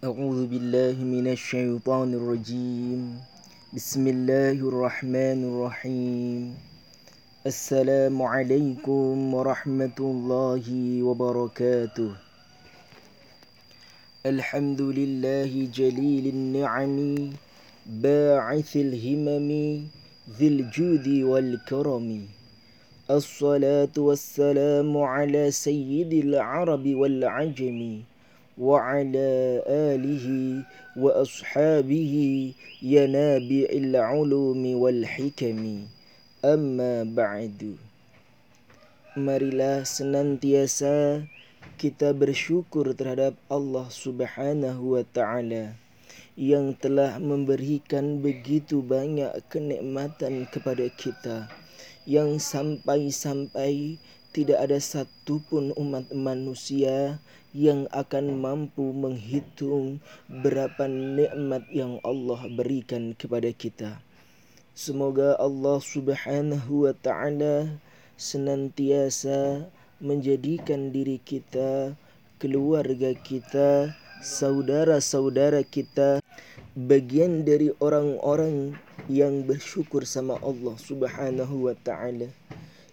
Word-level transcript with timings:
أعوذ 0.00 0.48
بالله 0.48 0.96
من 1.04 1.28
الشيطان 1.28 2.16
الرجيم. 2.16 3.20
بسم 3.76 4.04
الله 4.08 4.56
الرحمن 4.56 5.40
الرحيم. 5.44 6.56
السلام 7.44 8.16
عليكم 8.22 9.34
ورحمة 9.34 9.98
الله 10.00 10.66
وبركاته. 11.04 12.12
الحمد 14.24 14.80
لله 14.80 15.68
جليل 15.68 16.24
النعم 16.32 16.96
باعث 17.86 18.70
الهمم 18.76 19.50
ذي 20.40 20.48
الجود 20.48 21.08
والكرم. 21.08 22.08
الصلاة 23.10 23.96
والسلام 23.98 24.90
على 24.96 25.50
سيد 25.50 26.12
العرب 26.12 26.84
والعجم. 26.88 27.80
وعلى 28.55 29.63
آله 29.67 30.27
وأصحابه 30.95 32.13
ينابع 32.81 33.67
العلوم 33.71 34.63
والحكم 34.75 35.59
أما 36.45 36.93
بعد 37.03 37.61
Marilah 39.15 39.87
senantiasa 39.87 41.23
kita 41.79 42.11
bersyukur 42.11 42.91
terhadap 42.91 43.39
Allah 43.47 43.87
Subhanahu 43.87 44.99
wa 44.99 45.07
taala 45.07 45.71
yang 46.35 46.75
telah 46.75 47.15
memberikan 47.23 48.19
begitu 48.19 48.83
banyak 48.83 49.31
kenikmatan 49.47 50.43
kepada 50.51 50.83
kita 50.99 51.47
Yang 52.08 52.40
sampai-sampai 52.40 53.98
tidak 54.30 54.58
ada 54.62 54.78
satupun 54.78 55.74
umat 55.74 56.06
manusia 56.14 57.18
yang 57.50 57.90
akan 57.90 58.38
mampu 58.38 58.94
menghitung 58.94 59.98
berapa 60.30 60.86
nikmat 60.86 61.66
yang 61.74 61.98
Allah 62.06 62.46
berikan 62.54 63.10
kepada 63.18 63.50
kita. 63.50 63.98
Semoga 64.70 65.34
Allah 65.36 65.82
Subhanahu 65.82 66.86
wa 66.86 66.94
taala 66.94 67.74
senantiasa 68.14 69.66
menjadikan 69.98 70.94
diri 70.94 71.18
kita, 71.20 71.98
keluarga 72.38 73.12
kita, 73.18 73.92
saudara-saudara 74.22 75.66
kita 75.66 76.22
bagian 76.78 77.42
dari 77.42 77.74
orang-orang 77.82 78.78
yang 79.06 79.46
bersyukur 79.46 80.04
sama 80.04 80.36
Allah 80.42 80.76
Subhanahu 80.76 81.70
wa 81.70 81.76
taala. 81.80 82.28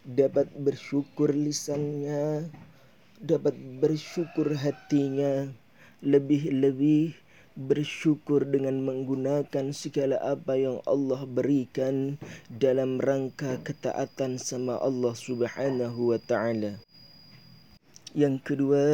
Dapat 0.08 0.54
bersyukur 0.56 1.34
lisannya, 1.36 2.48
dapat 3.20 3.58
bersyukur 3.82 4.56
hatinya 4.56 5.50
lebih-lebih 6.06 7.18
bersyukur 7.58 8.46
dengan 8.46 8.86
menggunakan 8.86 9.74
segala 9.74 10.22
apa 10.22 10.54
yang 10.54 10.78
Allah 10.86 11.26
berikan 11.26 12.22
dalam 12.54 13.02
rangka 13.02 13.58
ketaatan 13.66 14.38
sama 14.38 14.78
Allah 14.78 15.18
Subhanahu 15.18 16.14
wa 16.14 16.20
taala. 16.22 16.78
Yang 18.14 18.36
kedua, 18.46 18.86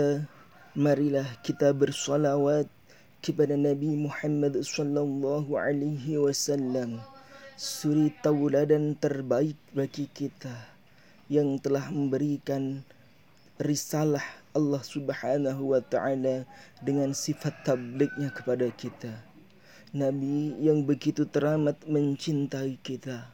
marilah 0.80 1.28
kita 1.44 1.76
bersolawat 1.76 2.72
kepada 3.24 3.56
Nabi 3.56 3.96
Muhammad 3.96 4.60
sallallahu 4.60 5.56
alaihi 5.56 6.20
wasallam 6.20 7.00
suri 7.56 8.12
tauladan 8.20 9.00
terbaik 9.00 9.56
bagi 9.72 10.12
kita 10.12 10.52
yang 11.32 11.56
telah 11.64 11.88
memberikan 11.88 12.84
risalah 13.64 14.26
Allah 14.52 14.84
Subhanahu 14.84 15.72
wa 15.72 15.80
taala 15.80 16.44
dengan 16.84 17.16
sifat 17.16 17.64
tabliknya 17.64 18.28
kepada 18.36 18.68
kita. 18.76 19.16
Nabi 19.96 20.60
yang 20.60 20.84
begitu 20.84 21.24
teramat 21.24 21.80
mencintai 21.88 22.76
kita, 22.84 23.32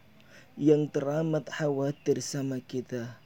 yang 0.54 0.86
teramat 0.86 1.50
khawatir 1.50 2.22
sama 2.22 2.62
kita, 2.62 3.18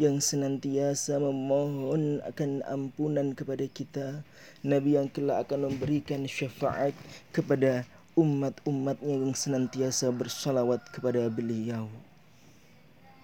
yang 0.00 0.16
senantiasa 0.16 1.20
memohon 1.20 2.24
akan 2.24 2.64
ampunan 2.64 3.36
kepada 3.36 3.68
kita, 3.68 4.24
Nabi 4.64 4.96
yang 4.96 5.12
kelak 5.12 5.44
akan 5.44 5.68
memberikan 5.68 6.24
syafaat 6.24 6.96
kepada 7.36 7.84
umat-umatnya 8.16 9.20
yang 9.20 9.36
senantiasa 9.36 10.08
bersalawat 10.08 10.80
kepada 10.88 11.28
beliau. 11.28 11.92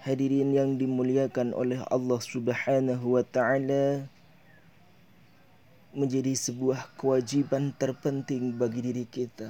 Hadirin 0.04 0.53
yang 0.53 0.76
dimuliakan 0.76 1.56
oleh 1.56 1.81
Allah 1.88 2.20
Subhanahu 2.20 3.16
wa 3.16 3.25
taala 3.25 4.04
menjadi 5.97 6.36
sebuah 6.36 6.92
kewajiban 7.00 7.72
terpenting 7.72 8.53
bagi 8.53 8.84
diri 8.84 9.09
kita 9.09 9.48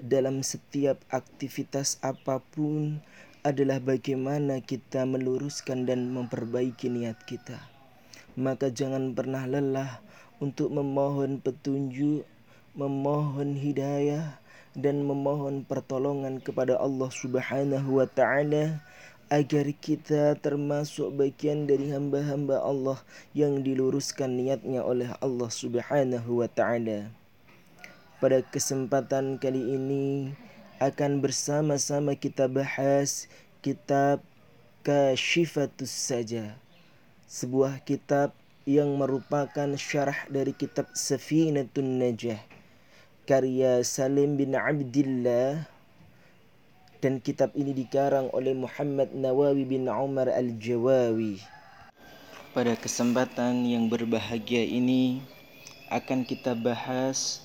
dalam 0.00 0.40
setiap 0.40 1.00
aktivitas 1.12 2.00
apa 2.00 2.40
pun 2.40 3.04
adalah 3.46 3.78
bagaimana 3.78 4.58
kita 4.58 5.06
meluruskan 5.06 5.86
dan 5.86 6.10
memperbaiki 6.10 6.90
niat 6.90 7.22
kita. 7.30 7.62
Maka 8.34 8.74
jangan 8.74 9.14
pernah 9.14 9.46
lelah 9.46 10.02
untuk 10.42 10.74
memohon 10.74 11.38
petunjuk, 11.38 12.26
memohon 12.74 13.54
hidayah 13.54 14.42
dan 14.74 15.06
memohon 15.06 15.62
pertolongan 15.62 16.42
kepada 16.42 16.74
Allah 16.76 17.06
Subhanahu 17.08 18.02
wa 18.02 18.10
taala 18.10 18.82
agar 19.30 19.70
kita 19.78 20.34
termasuk 20.42 21.14
bagian 21.14 21.70
dari 21.70 21.94
hamba-hamba 21.94 22.62
Allah 22.62 22.98
yang 23.30 23.62
diluruskan 23.62 24.42
niatnya 24.42 24.82
oleh 24.82 25.14
Allah 25.22 25.50
Subhanahu 25.50 26.42
wa 26.42 26.50
taala. 26.50 27.14
Pada 28.18 28.42
kesempatan 28.42 29.38
kali 29.38 29.76
ini 29.78 30.34
akan 30.76 31.24
bersama-sama 31.24 32.12
kita 32.12 32.48
bahas 32.52 33.28
kitab 33.64 34.20
Kashifatus 34.84 35.88
Saja. 35.88 36.56
Sebuah 37.24 37.80
kitab 37.82 38.36
yang 38.68 38.94
merupakan 39.00 39.72
syarah 39.80 40.28
dari 40.28 40.52
kitab 40.52 40.90
Safinatun 40.92 42.02
Najah 42.02 42.56
karya 43.26 43.82
Salim 43.82 44.38
bin 44.38 44.54
Abdullah 44.54 45.66
dan 47.02 47.18
kitab 47.18 47.50
ini 47.58 47.74
dikarang 47.74 48.30
oleh 48.30 48.54
Muhammad 48.54 49.10
Nawawi 49.10 49.66
bin 49.66 49.90
Umar 49.90 50.30
Al-Jawawi. 50.30 51.42
Pada 52.54 52.78
kesempatan 52.78 53.66
yang 53.66 53.90
berbahagia 53.90 54.62
ini 54.62 55.20
akan 55.90 56.22
kita 56.22 56.54
bahas 56.54 57.42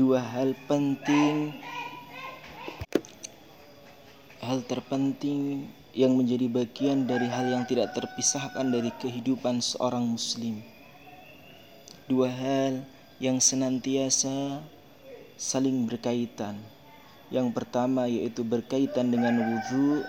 dua 0.00 0.18
hal 0.24 0.56
penting 0.64 1.52
hal 4.42 4.62
terpenting 4.66 5.66
yang 5.96 6.14
menjadi 6.14 6.46
bagian 6.46 7.10
dari 7.10 7.26
hal 7.26 7.50
yang 7.50 7.64
tidak 7.66 7.94
terpisahkan 7.94 8.66
dari 8.70 8.94
kehidupan 9.02 9.58
seorang 9.58 10.06
muslim. 10.06 10.62
Dua 12.06 12.30
hal 12.30 12.86
yang 13.18 13.42
senantiasa 13.42 14.62
saling 15.34 15.86
berkaitan 15.90 16.62
yang 17.28 17.52
pertama 17.52 18.08
yaitu 18.08 18.40
berkaitan 18.40 19.12
dengan 19.12 19.36
wudhu, 19.36 20.00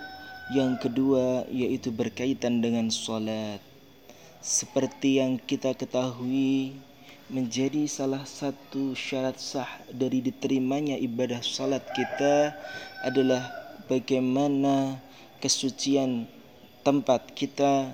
yang 0.56 0.80
kedua 0.80 1.44
yaitu 1.52 1.92
berkaitan 1.92 2.64
dengan 2.64 2.88
sholat. 2.88 3.60
Seperti 4.40 5.20
yang 5.20 5.36
kita 5.36 5.76
ketahui, 5.76 6.80
menjadi 7.28 7.84
salah 7.84 8.24
satu 8.24 8.96
syarat 8.96 9.36
sah 9.36 9.68
dari 9.92 10.24
diterimanya 10.24 10.96
ibadah 10.96 11.44
salat 11.44 11.84
kita 11.92 12.56
adalah 13.04 13.59
bagaimana 13.90 15.02
kesucian 15.42 16.30
tempat 16.86 17.34
kita, 17.34 17.90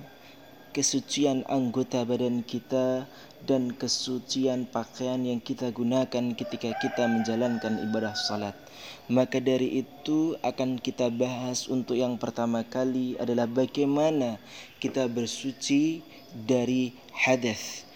kesucian 0.69 1.41
anggota 1.49 2.05
badan 2.05 2.45
kita, 2.45 3.09
dan 3.49 3.73
kesucian 3.73 4.69
pakaian 4.69 5.17
yang 5.25 5.41
kita 5.41 5.73
gunakan 5.73 6.37
ketika 6.37 6.69
kita 6.77 7.09
menjalankan 7.09 7.81
ibadah 7.89 8.13
salat. 8.13 8.53
Maka 9.09 9.41
dari 9.41 9.81
itu 9.81 10.37
akan 10.45 10.77
kita 10.77 11.09
bahas 11.09 11.65
untuk 11.65 11.97
yang 11.97 12.21
pertama 12.21 12.61
kali 12.61 13.17
adalah 13.17 13.49
bagaimana 13.49 14.37
kita 14.77 15.09
bersuci 15.09 16.05
dari 16.29 16.93
hadas. 17.25 17.86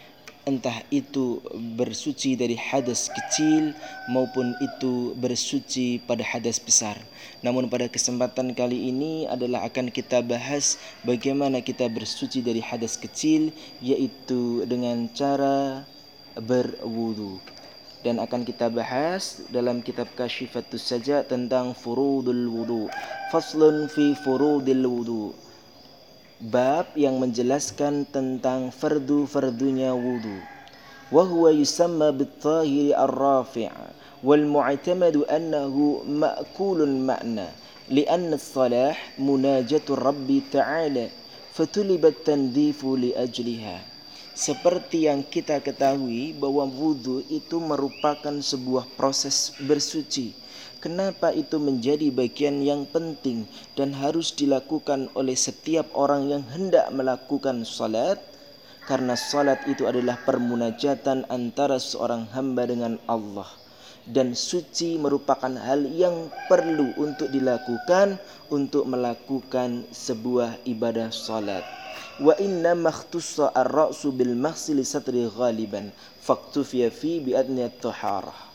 Entah 0.41 0.81
itu 0.89 1.37
bersuci 1.77 2.33
dari 2.33 2.57
hadas 2.57 3.13
kecil 3.13 3.77
maupun 4.09 4.57
itu 4.57 5.13
bersuci 5.13 6.01
pada 6.01 6.25
hadas 6.25 6.57
besar. 6.57 6.97
Namun 7.45 7.69
pada 7.69 7.85
kesempatan 7.85 8.57
kali 8.57 8.89
ini 8.89 9.29
adalah 9.29 9.69
akan 9.69 9.93
kita 9.93 10.25
bahas 10.25 10.81
bagaimana 11.05 11.61
kita 11.61 11.85
bersuci 11.85 12.41
dari 12.41 12.57
hadas 12.57 12.97
kecil 12.97 13.53
yaitu 13.85 14.65
dengan 14.65 15.05
cara 15.13 15.85
berwudu 16.33 17.37
dan 18.01 18.17
akan 18.17 18.41
kita 18.41 18.69
bahas 18.73 19.45
dalam 19.53 19.85
kitab 19.85 20.09
Kashifatus 20.17 20.89
saja 20.89 21.21
tentang 21.21 21.77
furudul 21.77 22.49
wudu. 22.49 22.89
Faslun 23.29 23.85
fi 23.93 24.17
furudil 24.25 24.85
wudu 24.89 25.37
Bab 26.40 26.92
yang 26.98 27.16
menjelaskan 27.16 28.08
tentang 28.12 28.68
fardu-fardunya 28.68 29.96
wudu. 29.96 30.56
وهو 31.12 31.48
يسمى 31.48 32.10
بالطاهر 32.18 32.86
الرافع 33.04 33.70
والمعتمد 34.26 35.16
أنه 35.16 35.74
مأكول 36.02 36.80
معنى 36.88 37.48
لأن 37.90 38.34
الصلاح 38.34 39.14
مناجة 39.18 39.86
الرب 39.90 40.28
تعالى 40.52 41.06
فتلب 41.54 42.02
التنظيف 42.06 42.80
لأجلها 42.84 43.78
Seperti 44.36 45.08
yang 45.08 45.24
kita 45.24 45.64
ketahui 45.64 46.36
bahwa 46.36 46.68
wudhu 46.68 47.24
itu 47.32 47.56
merupakan 47.56 48.36
sebuah 48.36 48.84
proses 48.92 49.56
bersuci. 49.64 50.36
Kenapa 50.81 51.29
itu 51.29 51.61
menjadi 51.61 52.09
bagian 52.09 52.65
yang 52.65 52.89
penting 52.89 53.45
dan 53.77 53.93
harus 53.93 54.33
dilakukan 54.33 55.13
oleh 55.13 55.37
setiap 55.37 55.85
orang 55.93 56.25
yang 56.25 56.43
hendak 56.49 56.89
melakukan 56.89 57.61
salat? 57.61 58.17
Karena 58.89 59.13
salat 59.13 59.61
itu 59.69 59.85
adalah 59.85 60.17
permunajatan 60.25 61.29
antara 61.29 61.77
seorang 61.77 62.25
hamba 62.33 62.65
dengan 62.65 62.97
Allah 63.05 63.45
dan 64.09 64.33
suci 64.33 64.97
merupakan 64.97 65.53
hal 65.53 65.85
yang 65.85 66.33
perlu 66.49 66.97
untuk 66.97 67.29
dilakukan 67.29 68.17
untuk 68.49 68.89
melakukan 68.89 69.85
sebuah 69.93 70.65
ibadah 70.65 71.13
salat. 71.13 71.61
Wa 72.17 72.33
inna 72.41 72.73
makhtussa 72.73 73.53
ar-ra'su 73.53 74.09
bil 74.09 74.33
satri 74.81 75.29
ghaliban 75.29 75.93
faktufiya 76.25 76.89
fi 76.89 77.21
bi 77.21 77.37
taharah. 77.77 78.50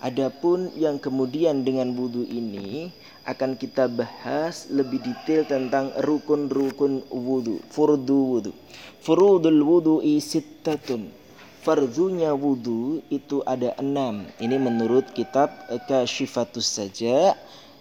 Adapun 0.00 0.72
yang 0.80 0.96
kemudian 0.96 1.60
dengan 1.60 1.92
wudhu 1.92 2.24
ini 2.24 2.88
akan 3.28 3.60
kita 3.60 3.84
bahas 3.84 4.72
lebih 4.72 5.04
detail 5.04 5.44
tentang 5.44 5.92
rukun-rukun 6.00 7.04
wudhu, 7.12 7.60
furdu 7.68 8.20
wudhu. 8.32 8.52
Furudul 9.04 9.60
wudhu 9.60 10.00
sittatun 10.20 11.20
fardunya 11.60 12.32
wudhu 12.32 13.04
itu 13.12 13.44
ada 13.44 13.76
enam. 13.76 14.24
Ini 14.40 14.56
menurut 14.56 15.12
kitab 15.12 15.52
Kashifatus 15.84 16.66
saja. 16.66 17.36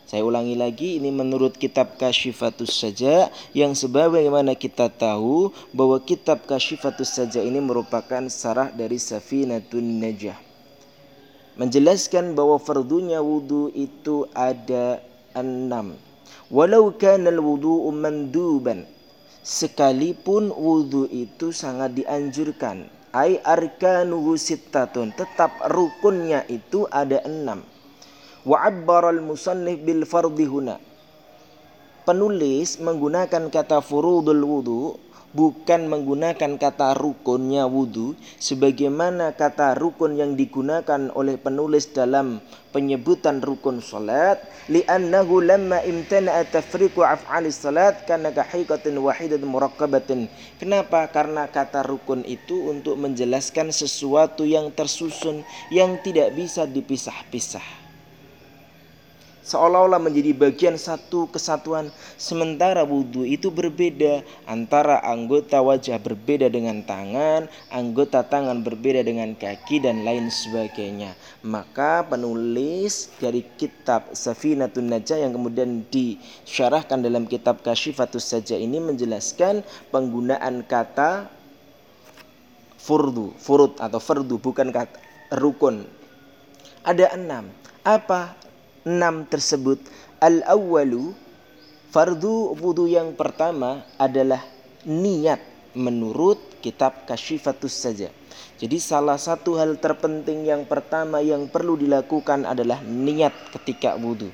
Saya 0.09 0.25
ulangi 0.25 0.57
lagi, 0.57 0.97
ini 0.97 1.13
menurut 1.13 1.53
kitab 1.53 1.95
Kashifatus 2.01 2.81
saja 2.81 3.29
yang 3.53 3.77
sebagaimana 3.77 4.57
kita 4.57 4.89
tahu 4.89 5.53
bahwa 5.69 6.01
kitab 6.01 6.49
Kashifatus 6.49 7.13
saja 7.13 7.39
ini 7.45 7.61
merupakan 7.61 8.25
sarah 8.27 8.73
dari 8.73 8.97
Safinatun 8.97 10.01
Najah. 10.01 10.48
Menjelaskan 11.59 12.39
bahwa 12.39 12.55
fardunya 12.55 13.19
wudhu 13.19 13.67
itu 13.75 14.23
ada 14.31 15.03
enam. 15.35 15.99
Walau 16.47 16.95
kana 16.95 17.27
al-wudu'u 17.27 17.91
manduban. 17.91 18.87
Sekalipun 19.43 20.55
wudhu 20.55 21.11
itu 21.11 21.51
sangat 21.51 21.99
dianjurkan 21.99 22.87
Ai 23.09 23.41
arkanuhu 23.41 24.37
sittatun. 24.37 25.17
Tetap 25.17 25.65
rukunnya 25.73 26.45
itu 26.45 26.85
ada 26.93 27.25
enam. 27.25 27.65
Wa 28.45 28.69
abbaral 28.69 29.19
musannif 29.19 29.81
bil 29.81 30.05
fardhi 30.05 30.45
huna. 30.45 30.77
Penulis 32.05 32.77
menggunakan 32.77 33.49
kata 33.49 33.81
furudul 33.81 34.41
wudu 34.45 34.97
bukan 35.29 35.85
menggunakan 35.85 36.57
kata 36.57 36.97
rukunnya 36.97 37.69
wudhu 37.69 38.17
sebagaimana 38.41 39.37
kata 39.37 39.77
rukun 39.77 40.17
yang 40.17 40.33
digunakan 40.33 41.13
oleh 41.13 41.37
penulis 41.37 41.93
dalam 41.93 42.41
penyebutan 42.73 43.41
rukun 43.41 43.81
salat 43.81 44.41
li'annahu 44.69 45.41
lamma 45.41 45.85
imtana'a 45.85 46.49
tafriqu 46.49 47.05
af'alis 47.05 47.61
salat 47.61 48.05
kana 48.09 48.33
kahikatin 48.33 48.97
wahidatin 48.97 49.45
murakkabatin 49.45 50.29
kenapa? 50.57 51.05
Karena 51.13 51.45
kata 51.49 51.85
rukun 51.85 52.25
itu 52.25 52.69
untuk 52.69 52.97
menjelaskan 52.97 53.69
sesuatu 53.69 54.45
yang 54.45 54.73
tersusun 54.73 55.45
yang 55.69 56.01
tidak 56.01 56.33
bisa 56.33 56.65
dipisah-pisah 56.65 57.78
seolah-olah 59.49 59.97
menjadi 59.97 60.37
bagian 60.37 60.77
satu 60.77 61.25
kesatuan. 61.33 61.89
Sementara 62.21 62.85
wudhu 62.85 63.25
itu 63.25 63.49
berbeda. 63.49 64.21
Antara 64.45 65.01
anggota 65.01 65.57
wajah 65.65 65.97
berbeda 65.97 66.53
dengan 66.53 66.85
tangan 66.85 67.49
anggota 67.73 68.21
tangan 68.21 68.61
berbeda 68.61 69.01
dengan 69.01 69.33
kaki 69.33 69.81
dan 69.81 70.05
lain 70.05 70.29
sebagainya. 70.29 71.17
Maka 71.41 72.05
penulis 72.05 73.09
dari 73.17 73.45
kitab 73.57 74.13
Safinatun 74.13 74.89
Najah 74.91 75.25
yang 75.25 75.33
kemudian 75.33 75.85
disyarahkan 75.89 77.01
dalam 77.01 77.25
kitab 77.25 77.65
Kashifatus 77.65 78.29
saja 78.29 78.53
ini 78.53 78.77
menjelaskan 78.77 79.65
penggunaan 79.89 80.65
kata 80.65 81.31
furdu 82.79 83.35
furud 83.37 83.77
atau 83.81 83.99
fardu 84.01 84.35
bukan 84.37 84.69
kata 84.69 84.97
rukun. 85.33 85.85
Ada 86.85 87.13
enam. 87.15 87.49
Apa 87.83 88.35
enam 88.83 89.27
tersebut 89.27 89.79
al 90.19 90.43
awalu 90.47 91.15
fardu 91.89 92.55
wudu 92.59 92.85
yang 92.85 93.15
pertama 93.17 93.83
adalah 93.97 94.43
niat 94.85 95.41
menurut 95.73 96.39
kitab 96.59 97.07
kasyifatus 97.07 97.73
saja. 97.73 98.09
Jadi 98.59 98.77
salah 98.83 99.15
satu 99.15 99.55
hal 99.55 99.79
terpenting 99.79 100.43
yang 100.43 100.67
pertama 100.67 101.23
yang 101.23 101.47
perlu 101.47 101.79
dilakukan 101.79 102.43
adalah 102.43 102.83
niat 102.83 103.31
ketika 103.55 103.95
wudu. 103.95 104.27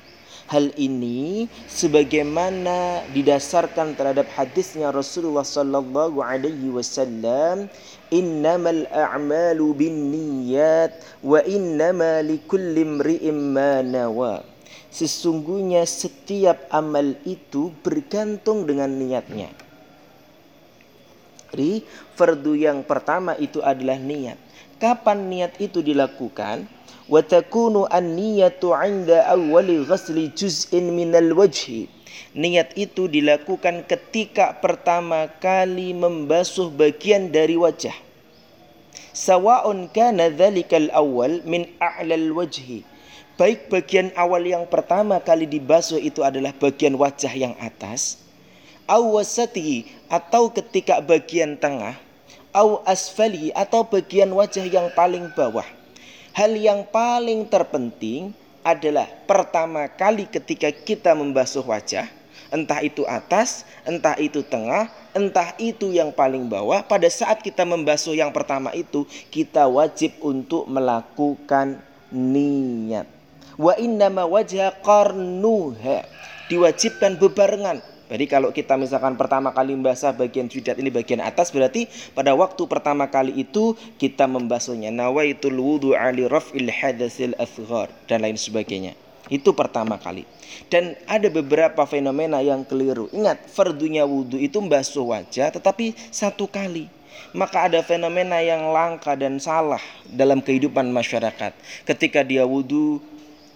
Hal 0.46 0.70
ini 0.78 1.50
sebagaimana 1.66 3.02
didasarkan 3.10 3.98
terhadap 3.98 4.30
hadisnya 4.30 4.94
Rasulullah 4.94 5.42
sallallahu 5.42 6.22
alaihi 6.22 6.70
wasallam, 6.70 7.66
"Innamal 8.14 8.86
a'malu 8.94 9.74
binniyat 9.74 11.02
wa 11.26 11.42
innama 11.42 12.22
likulli 12.22 12.86
imri'in 12.86 13.34
ma 13.34 13.82
nawa." 13.82 14.46
Sesungguhnya 14.86 15.82
setiap 15.82 16.70
amal 16.70 17.18
itu 17.26 17.74
bergantung 17.82 18.70
dengan 18.70 18.88
niatnya. 18.88 19.50
Jadi, 21.50 21.82
fardu 22.14 22.54
yang 22.54 22.86
pertama 22.86 23.34
itu 23.34 23.58
adalah 23.66 23.98
niat. 23.98 24.38
Kapan 24.78 25.26
niat 25.26 25.58
itu 25.58 25.82
dilakukan? 25.82 26.75
Wa 27.06 27.22
takunu 27.22 27.86
an-niyatu 27.86 28.74
'inda 28.74 29.30
awwali 29.30 29.86
ghasli 29.86 30.34
juz'in 30.34 30.90
wajhi. 31.34 31.86
Niat 32.36 32.76
itu 32.76 33.08
dilakukan 33.08 33.88
ketika 33.88 34.60
pertama 34.60 35.30
kali 35.40 35.96
membasuh 35.96 36.68
bagian 36.68 37.32
dari 37.32 37.56
wajah. 37.56 37.94
Sawa'un 39.16 39.88
kana 39.88 40.28
dhalikal 40.28 40.92
awal 40.92 41.40
min 41.48 41.64
a'lal 41.80 42.36
wajhi. 42.36 42.84
Baik 43.36 43.68
bagian 43.72 44.12
awal 44.16 44.44
yang 44.44 44.64
pertama 44.68 45.20
kali 45.20 45.48
dibasuh 45.48 46.00
itu 46.00 46.24
adalah 46.24 46.56
bagian 46.56 46.96
wajah 46.96 47.32
yang 47.36 47.52
atas, 47.60 48.20
awasati 48.88 49.88
atau 50.08 50.48
ketika 50.48 51.04
bagian 51.04 51.60
tengah, 51.60 52.00
aw 52.56 52.80
asfali 52.88 53.52
atau 53.52 53.84
bagian 53.84 54.32
wajah 54.32 54.64
yang 54.64 54.88
paling 54.96 55.28
bawah 55.36 55.68
Hal 56.36 56.52
yang 56.52 56.84
paling 56.92 57.48
terpenting 57.48 58.36
adalah 58.60 59.08
pertama 59.24 59.88
kali 59.88 60.28
ketika 60.28 60.68
kita 60.68 61.16
membasuh 61.16 61.64
wajah, 61.64 62.12
entah 62.52 62.84
itu 62.84 63.08
atas, 63.08 63.64
entah 63.88 64.12
itu 64.20 64.44
tengah, 64.44 64.92
entah 65.16 65.56
itu 65.56 65.96
yang 65.96 66.12
paling 66.12 66.44
bawah, 66.44 66.84
pada 66.84 67.08
saat 67.08 67.40
kita 67.40 67.64
membasuh 67.64 68.12
yang 68.12 68.28
pertama 68.36 68.68
itu, 68.76 69.08
kita 69.32 69.64
wajib 69.64 70.12
untuk 70.20 70.68
melakukan 70.68 71.80
niat. 72.12 73.08
Wa 73.56 73.72
innama 73.80 74.28
wajah 74.28 74.76
qarnuha. 74.84 76.04
Diwajibkan 76.52 77.16
bebarengan 77.16 77.80
jadi 78.06 78.24
kalau 78.30 78.54
kita 78.54 78.78
misalkan 78.78 79.18
pertama 79.18 79.50
kali 79.50 79.74
membasuh 79.74 80.14
bagian 80.14 80.46
jidat 80.46 80.78
ini 80.78 80.94
bagian 80.94 81.18
atas 81.18 81.50
berarti 81.50 81.90
pada 82.14 82.38
waktu 82.38 82.62
pertama 82.70 83.10
kali 83.10 83.34
itu 83.34 83.74
kita 83.98 84.30
membasuhnya 84.30 84.94
nawaitul 84.94 85.58
wudu 85.58 85.98
ali 85.98 86.22
raf'il 86.22 86.70
hadatsil 86.70 87.34
asghar 87.34 87.90
dan 88.06 88.22
lain 88.22 88.38
sebagainya. 88.38 88.94
Itu 89.26 89.58
pertama 89.58 89.98
kali. 89.98 90.22
Dan 90.70 90.94
ada 91.10 91.26
beberapa 91.26 91.82
fenomena 91.82 92.38
yang 92.38 92.62
keliru. 92.62 93.10
Ingat, 93.10 93.50
fardunya 93.50 94.06
wudhu 94.06 94.38
itu 94.38 94.62
membasuh 94.62 95.02
wajah 95.02 95.50
tetapi 95.50 95.98
satu 96.14 96.46
kali. 96.46 96.86
Maka 97.34 97.66
ada 97.66 97.82
fenomena 97.82 98.38
yang 98.38 98.70
langka 98.70 99.18
dan 99.18 99.42
salah 99.42 99.82
dalam 100.06 100.38
kehidupan 100.38 100.86
masyarakat. 100.94 101.58
Ketika 101.82 102.22
dia 102.22 102.46
wudhu, 102.46 103.02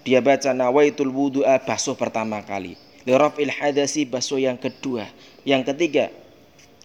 dia 0.02 0.18
baca 0.18 0.50
nawaitul 0.50 1.14
wudu 1.14 1.46
basuh 1.62 1.94
pertama 1.94 2.42
kali 2.42 2.89
Liraf'il 3.10 3.50
hadasi 3.50 4.06
baso 4.06 4.38
yang 4.38 4.54
kedua. 4.54 5.10
Yang 5.42 5.74
ketiga, 5.74 6.14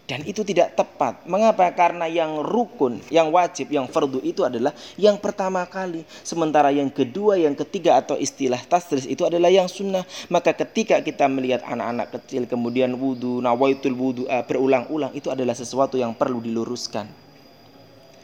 dan 0.10 0.26
itu 0.26 0.42
tidak 0.42 0.74
tepat. 0.74 1.22
Mengapa? 1.30 1.70
Karena 1.74 2.10
yang 2.10 2.42
rukun, 2.42 2.98
yang 3.14 3.30
wajib, 3.30 3.70
yang 3.70 3.86
fardu 3.86 4.22
itu 4.26 4.42
adalah 4.42 4.74
yang 4.98 5.22
pertama 5.22 5.62
kali. 5.70 6.02
Sementara 6.26 6.74
yang 6.74 6.90
kedua, 6.90 7.38
yang 7.38 7.54
ketiga 7.54 8.02
atau 8.02 8.18
istilah 8.18 8.62
tasris 8.66 9.06
itu 9.06 9.22
adalah 9.22 9.54
yang 9.54 9.70
sunnah. 9.70 10.02
Maka 10.34 10.58
ketika 10.58 10.98
kita 11.06 11.30
melihat 11.30 11.62
anak-anak 11.62 12.10
kecil 12.22 12.50
kemudian 12.50 12.98
wudhu, 12.98 13.38
nawaitul 13.38 13.94
wudhu 13.94 14.24
berulang-ulang 14.50 15.14
itu 15.14 15.30
adalah 15.30 15.54
sesuatu 15.54 15.98
yang 15.98 16.18
perlu 16.18 16.42
diluruskan. 16.42 17.06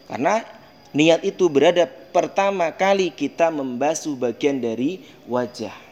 Karena 0.09 0.41
Niat 0.91 1.23
itu 1.23 1.47
berada 1.47 1.87
pertama 1.87 2.67
kali 2.67 3.15
kita 3.15 3.47
membasuh 3.47 4.11
bagian 4.19 4.59
dari 4.59 4.99
wajah. 5.23 5.90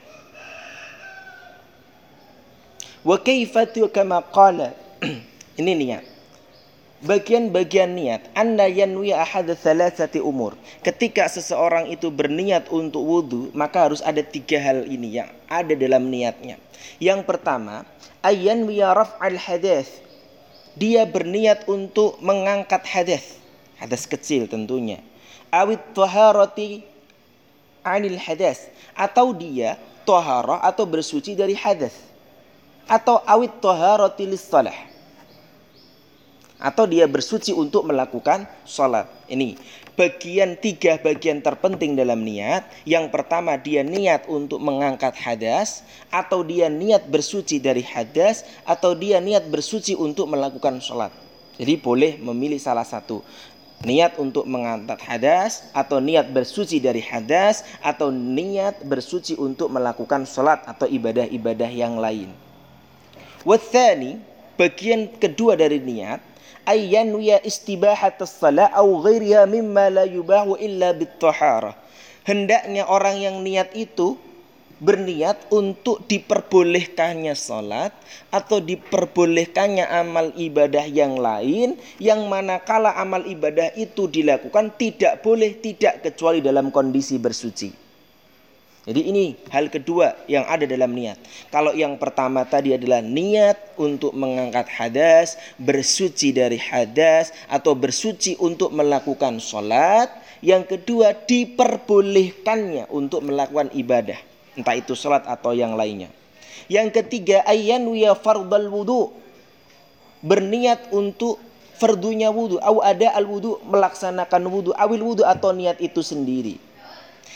Wa 3.04 3.16
kaifatu 3.20 3.88
kama 3.88 4.20
qala. 4.32 4.76
Ini 5.60 5.74
niat. 5.76 6.04
Bagian-bagian 7.00 7.96
niat. 7.96 8.28
Anda 8.36 8.68
yanwi 8.68 9.16
ahad 9.16 9.48
thalathati 9.56 10.20
umur. 10.20 10.60
Ketika 10.84 11.32
seseorang 11.32 11.88
itu 11.88 12.12
berniat 12.12 12.68
untuk 12.68 13.00
wudhu 13.00 13.56
Maka 13.56 13.88
harus 13.88 14.04
ada 14.04 14.20
tiga 14.20 14.60
hal 14.60 14.84
ini 14.84 15.24
yang 15.24 15.32
ada 15.48 15.72
dalam 15.80 16.12
niatnya. 16.12 16.60
Yang 17.00 17.24
pertama 17.24 17.88
Ayanwi 18.20 18.84
raf'al 18.84 19.40
hadas 19.40 20.04
Dia 20.76 21.08
berniat 21.08 21.72
untuk 21.72 22.20
mengangkat 22.20 22.84
hadas 22.84 23.40
hadas 23.80 24.04
kecil 24.04 24.46
tentunya. 24.46 25.00
Awit 25.50 25.82
taharati 25.96 26.84
anil 27.82 28.20
hadas 28.20 28.68
atau 28.94 29.32
dia 29.32 29.80
toharoh 30.04 30.60
atau 30.60 30.84
bersuci 30.84 31.34
dari 31.34 31.56
hadas 31.56 31.96
atau 32.90 33.22
awit 33.24 33.54
taharati 33.62 34.26
lis 34.26 34.42
salah 34.42 34.90
atau 36.60 36.84
dia 36.84 37.08
bersuci 37.08 37.56
untuk 37.56 37.88
melakukan 37.88 38.44
sholat. 38.68 39.08
Ini 39.32 39.56
bagian 39.96 40.60
tiga 40.60 41.00
bagian 41.00 41.40
terpenting 41.40 41.96
dalam 41.96 42.20
niat. 42.20 42.68
Yang 42.84 43.16
pertama 43.16 43.56
dia 43.56 43.82
niat 43.82 44.28
untuk 44.28 44.60
mengangkat 44.60 45.16
hadas, 45.16 45.88
atau 46.12 46.44
dia 46.44 46.68
niat 46.68 47.08
bersuci 47.08 47.64
dari 47.64 47.82
hadas, 47.82 48.44
atau 48.68 48.92
dia 48.92 49.24
niat 49.24 49.48
bersuci 49.48 49.96
untuk 49.96 50.28
melakukan 50.28 50.84
sholat. 50.84 51.16
Jadi 51.56 51.80
boleh 51.80 52.20
memilih 52.20 52.60
salah 52.60 52.88
satu 52.88 53.24
niat 53.80 54.20
untuk 54.20 54.44
mengangkat 54.44 55.00
hadas 55.08 55.72
atau 55.72 56.04
niat 56.04 56.28
bersuci 56.36 56.84
dari 56.84 57.00
hadas 57.00 57.64
atau 57.80 58.12
niat 58.12 58.84
bersuci 58.84 59.40
untuk 59.40 59.72
melakukan 59.72 60.28
sholat 60.28 60.68
atau 60.68 60.84
ibadah-ibadah 60.84 61.72
yang 61.72 61.96
lain. 61.96 62.49
Wathani, 63.48 64.20
bagian 64.60 65.08
kedua 65.16 65.56
dari 65.56 65.80
niat 65.80 66.20
ayyanwiya 66.68 67.42
istibahat 67.42 68.20
as-salah 68.20 68.70
au 68.76 69.00
ghairiha 69.02 69.48
mimma 69.50 69.90
la 69.90 70.06
yubahu 70.06 70.60
illa 70.60 70.92
bit 70.92 71.18
Hendaknya 72.28 72.86
orang 72.86 73.18
yang 73.18 73.42
niat 73.42 73.74
itu 73.74 74.20
berniat 74.80 75.52
untuk 75.52 76.08
diperbolehkannya 76.08 77.36
sholat 77.36 77.92
atau 78.32 78.64
diperbolehkannya 78.64 79.84
amal 79.84 80.32
ibadah 80.40 80.88
yang 80.88 81.20
lain 81.20 81.76
yang 82.00 82.32
manakala 82.32 82.96
amal 82.96 83.20
ibadah 83.28 83.76
itu 83.76 84.08
dilakukan 84.08 84.72
tidak 84.80 85.20
boleh 85.20 85.60
tidak 85.60 86.00
kecuali 86.06 86.40
dalam 86.40 86.72
kondisi 86.72 87.20
bersuci. 87.20 87.89
Jadi 88.90 89.02
ini 89.06 89.38
hal 89.54 89.70
kedua 89.70 90.18
yang 90.26 90.50
ada 90.50 90.66
dalam 90.66 90.90
niat. 90.98 91.22
Kalau 91.54 91.78
yang 91.78 92.02
pertama 92.02 92.42
tadi 92.42 92.74
adalah 92.74 93.06
niat 93.06 93.78
untuk 93.78 94.18
mengangkat 94.18 94.66
hadas, 94.66 95.38
bersuci 95.62 96.34
dari 96.34 96.58
hadas 96.58 97.30
atau 97.46 97.78
bersuci 97.78 98.34
untuk 98.42 98.74
melakukan 98.74 99.38
sholat. 99.38 100.10
Yang 100.42 100.74
kedua 100.74 101.14
diperbolehkannya 101.14 102.90
untuk 102.90 103.30
melakukan 103.30 103.70
ibadah 103.78 104.18
entah 104.60 104.76
itu 104.76 104.92
salat 104.92 105.24
atau 105.24 105.56
yang 105.56 105.80
lainnya. 105.80 106.12
Yang 106.68 107.02
ketiga 107.02 107.48
ayyan 107.48 107.88
ya 107.96 108.12
fardal 108.18 108.68
wudu. 108.68 109.16
Berniat 110.20 110.92
untuk 110.92 111.40
fardunya 111.80 112.28
wudu, 112.28 112.60
au 112.60 112.84
ada 112.84 113.16
al 113.16 113.24
wudu 113.24 113.56
melaksanakan 113.64 114.44
wudu, 114.52 114.76
awil 114.76 115.16
wudu 115.16 115.24
atau 115.24 115.56
niat 115.56 115.80
itu 115.80 116.04
sendiri. 116.04 116.60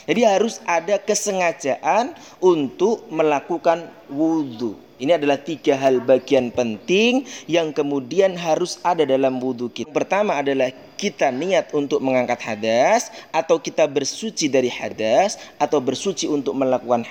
Jadi 0.03 0.21
harus 0.27 0.59
ada 0.67 0.99
kesengajaan 0.99 2.11
untuk 2.43 3.07
melakukan 3.07 3.87
wudhu. 4.11 4.75
Ini 4.99 5.19
adalah 5.19 5.41
tiga 5.41 5.75
hal 5.75 5.99
bagian 5.99 6.53
penting 6.53 7.27
yang 7.49 7.75
kemudian 7.75 8.39
harus 8.39 8.79
ada 8.87 9.03
dalam 9.03 9.41
wudhu 9.41 9.67
kita. 9.67 9.91
Pertama 9.91 10.39
adalah 10.39 10.71
kita 10.95 11.27
niat 11.27 11.75
untuk 11.75 11.99
mengangkat 11.99 12.39
hadas 12.39 13.11
atau 13.35 13.59
kita 13.59 13.83
bersuci 13.89 14.47
dari 14.47 14.71
hadas 14.71 15.35
atau 15.59 15.83
bersuci 15.83 16.29
untuk 16.31 16.55
melakukan 16.55 17.03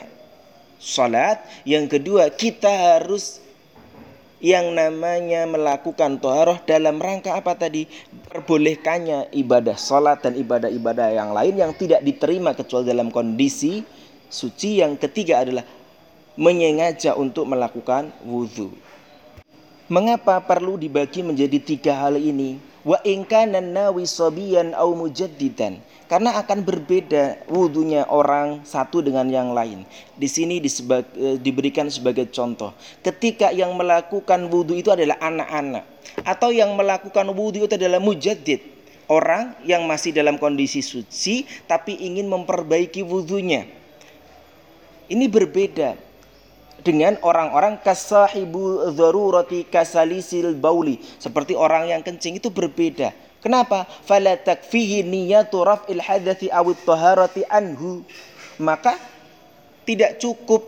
salat. 0.81 1.43
Yang 1.69 1.99
kedua 1.99 2.33
kita 2.33 2.97
harus 2.97 3.43
yang 4.43 4.75
namanya 4.75 5.47
melakukan 5.47 6.19
toharoh 6.19 6.59
dalam 6.67 6.99
rangka 6.99 7.39
apa 7.39 7.55
tadi 7.55 7.87
perbolehkannya 8.27 9.31
ibadah 9.31 9.79
salat 9.79 10.19
dan 10.19 10.35
ibadah-ibadah 10.35 11.15
yang 11.15 11.31
lain 11.31 11.55
yang 11.63 11.73
tidak 11.79 12.03
diterima 12.03 12.51
kecuali 12.51 12.91
dalam 12.91 13.15
kondisi 13.15 13.87
suci 14.27 14.83
yang 14.83 14.99
ketiga 14.99 15.47
adalah 15.47 15.63
menyengaja 16.35 17.15
untuk 17.15 17.47
melakukan 17.47 18.11
wudhu. 18.27 18.75
Mengapa 19.87 20.43
perlu 20.43 20.75
dibagi 20.75 21.23
menjadi 21.23 21.63
tiga 21.63 21.93
hal 21.95 22.19
ini? 22.19 22.59
Wa 22.83 22.99
ingkanan 23.07 23.71
nawi 23.71 24.07
sobiyan 24.11 24.75
au 24.75 24.99
mujaddidan. 24.99 25.79
Karena 26.11 26.37
akan 26.37 26.61
berbeda 26.67 27.49
wudhunya 27.49 28.05
orang 28.11 28.67
satu 28.69 29.01
dengan 29.01 29.25
yang 29.33 29.57
lain. 29.57 29.89
Di 30.13 30.29
sini 30.29 30.61
e, 30.61 31.41
diberikan 31.41 31.89
sebagai 31.89 32.29
contoh. 32.29 32.77
Ketika 33.01 33.49
yang 33.49 33.73
melakukan 33.73 34.51
wudhu 34.53 34.77
itu 34.77 34.93
adalah 34.93 35.17
anak-anak. 35.23 35.89
Atau 36.27 36.53
yang 36.53 36.77
melakukan 36.77 37.33
wudhu 37.33 37.65
itu 37.65 37.75
adalah 37.81 37.97
mujaddid. 37.97 38.61
Orang 39.09 39.57
yang 39.65 39.89
masih 39.89 40.13
dalam 40.13 40.37
kondisi 40.37 40.85
suci 40.85 41.49
tapi 41.65 41.97
ingin 41.97 42.29
memperbaiki 42.29 43.01
wudhunya. 43.01 43.65
Ini 45.09 45.27
berbeda 45.33 46.12
dengan 46.83 47.19
orang-orang 47.23 47.79
kasahibu 47.81 48.91
dzarurati 48.95 49.67
kasalisil 49.71 50.55
bauli. 50.59 50.99
Seperti 51.19 51.55
orang 51.55 51.89
yang 51.89 52.03
kencing 52.03 52.39
itu 52.43 52.51
berbeda. 52.51 53.15
Kenapa? 53.43 53.87
Fala 54.07 54.39
takfihi 54.39 55.03
niyatu 55.03 55.67
raf'il 55.67 55.99
hadathi 55.99 56.47
awit 56.51 56.79
taharati 56.87 57.43
anhu. 57.51 58.07
Maka 58.63 58.95
tidak 59.83 60.23
cukup 60.23 60.63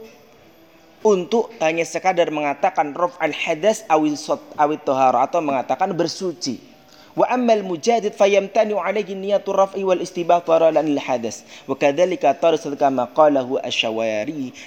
untuk 1.05 1.53
hanya 1.61 1.85
sekadar 1.85 2.33
mengatakan 2.33 2.97
raf'al 2.97 3.31
hadas 3.31 3.85
awit 3.93 4.83
tahara 4.83 5.29
atau 5.29 5.39
mengatakan 5.45 5.93
bersuci 5.93 6.74
Wa 7.15 7.31
ammal 7.31 7.63
mujadid 7.63 8.19
fayamtani 8.19 8.75
alaihi 8.75 9.15
niyatu 9.15 9.55
raf'i 9.55 9.87
wal 9.87 10.03
istibah 10.03 10.43
taralan 10.43 10.83
lil 10.83 10.99
hadas. 10.99 11.47
Wa 11.71 11.79
kadzalika 11.79 12.35
tarsul 12.35 12.75
kama 12.75 13.07
qalahu. 13.15 13.63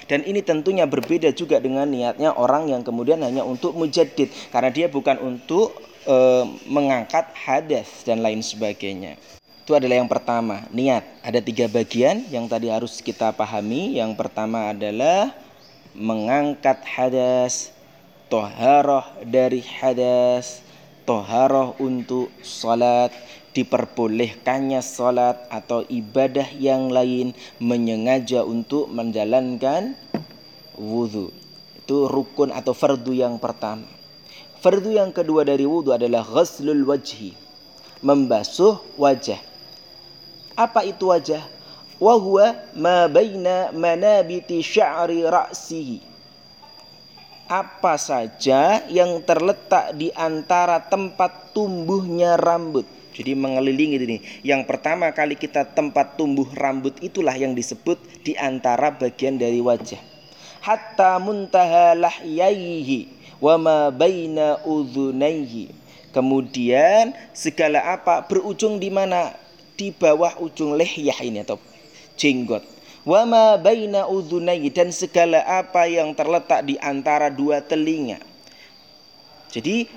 Dan 0.08 0.24
ini 0.24 0.40
tentunya 0.40 0.88
berbeda 0.88 1.28
juga 1.36 1.60
dengan 1.60 1.84
niatnya 1.84 2.32
orang 2.32 2.72
yang 2.72 2.80
kemudian 2.80 3.20
hanya 3.20 3.44
untuk 3.44 3.76
mujaddid 3.76 4.32
karena 4.48 4.72
dia 4.72 4.88
bukan 4.88 5.20
untuk 5.20 5.76
e, 6.08 6.16
mengangkat 6.64 7.28
hadas 7.36 8.08
dan 8.08 8.24
lain 8.24 8.40
sebagainya. 8.40 9.20
Itu 9.68 9.76
adalah 9.76 10.00
yang 10.00 10.08
pertama, 10.08 10.64
niat. 10.72 11.04
Ada 11.20 11.44
tiga 11.44 11.68
bagian 11.68 12.24
yang 12.32 12.48
tadi 12.48 12.72
harus 12.72 13.04
kita 13.04 13.36
pahami. 13.36 14.00
Yang 14.00 14.16
pertama 14.16 14.72
adalah 14.72 15.36
mengangkat 15.92 16.80
hadas, 16.88 17.76
toharoh 18.32 19.04
dari 19.20 19.60
hadas, 19.60 20.64
toharoh 21.08 21.72
untuk 21.80 22.28
salat 22.44 23.08
diperbolehkannya 23.56 24.84
salat 24.84 25.40
atau 25.48 25.80
ibadah 25.88 26.44
yang 26.60 26.92
lain 26.92 27.32
menyengaja 27.56 28.44
untuk 28.44 28.92
menjalankan 28.92 29.96
wudhu 30.76 31.32
itu 31.80 32.04
rukun 32.04 32.52
atau 32.52 32.76
fardu 32.76 33.16
yang 33.16 33.40
pertama. 33.40 33.88
Fardu 34.60 34.92
yang 34.92 35.08
kedua 35.08 35.48
dari 35.48 35.64
wudhu 35.64 35.96
adalah 35.96 36.20
ghaslul 36.20 36.84
wajhi 36.84 37.32
membasuh 38.04 38.76
wajah. 39.00 39.40
Apa 40.52 40.84
itu 40.84 41.08
wajah? 41.08 41.40
Wahwa 41.96 42.54
ma 42.76 43.08
baina 43.08 43.72
manabiti 43.72 44.60
sya'ri 44.60 45.24
ra'sihi 45.24 46.07
apa 47.48 47.96
saja 47.96 48.84
yang 48.92 49.24
terletak 49.24 49.96
di 49.96 50.12
antara 50.12 50.84
tempat 50.84 51.56
tumbuhnya 51.56 52.36
rambut. 52.36 52.84
Jadi 53.16 53.34
mengelilingi 53.34 53.96
ini. 53.98 54.18
Yang 54.46 54.68
pertama 54.68 55.10
kali 55.10 55.34
kita 55.34 55.66
tempat 55.74 56.14
tumbuh 56.14 56.46
rambut 56.54 56.94
itulah 57.02 57.34
yang 57.34 57.56
disebut 57.56 57.98
di 58.22 58.38
antara 58.38 58.94
bagian 58.94 59.40
dari 59.40 59.58
wajah. 59.58 59.98
Hatta 60.62 61.18
muntaha 61.18 61.98
lahyaihi 61.98 63.10
wa 63.42 63.58
ma 63.58 63.78
baina 63.90 64.62
udhunaihi. 64.62 65.72
Kemudian 66.14 67.16
segala 67.34 67.96
apa 67.96 68.22
berujung 68.28 68.78
di 68.78 68.92
mana? 68.92 69.34
Di 69.78 69.94
bawah 69.94 70.38
ujung 70.42 70.74
lehyah 70.74 71.18
ini 71.22 71.46
atau 71.46 71.58
jenggot 72.18 72.77
wama 73.08 73.56
baina 73.56 74.04
udhunai 74.04 74.68
dan 74.68 74.92
segala 74.92 75.40
apa 75.48 75.88
yang 75.88 76.12
terletak 76.12 76.68
di 76.68 76.76
antara 76.76 77.32
dua 77.32 77.64
telinga. 77.64 78.20
Jadi 79.48 79.88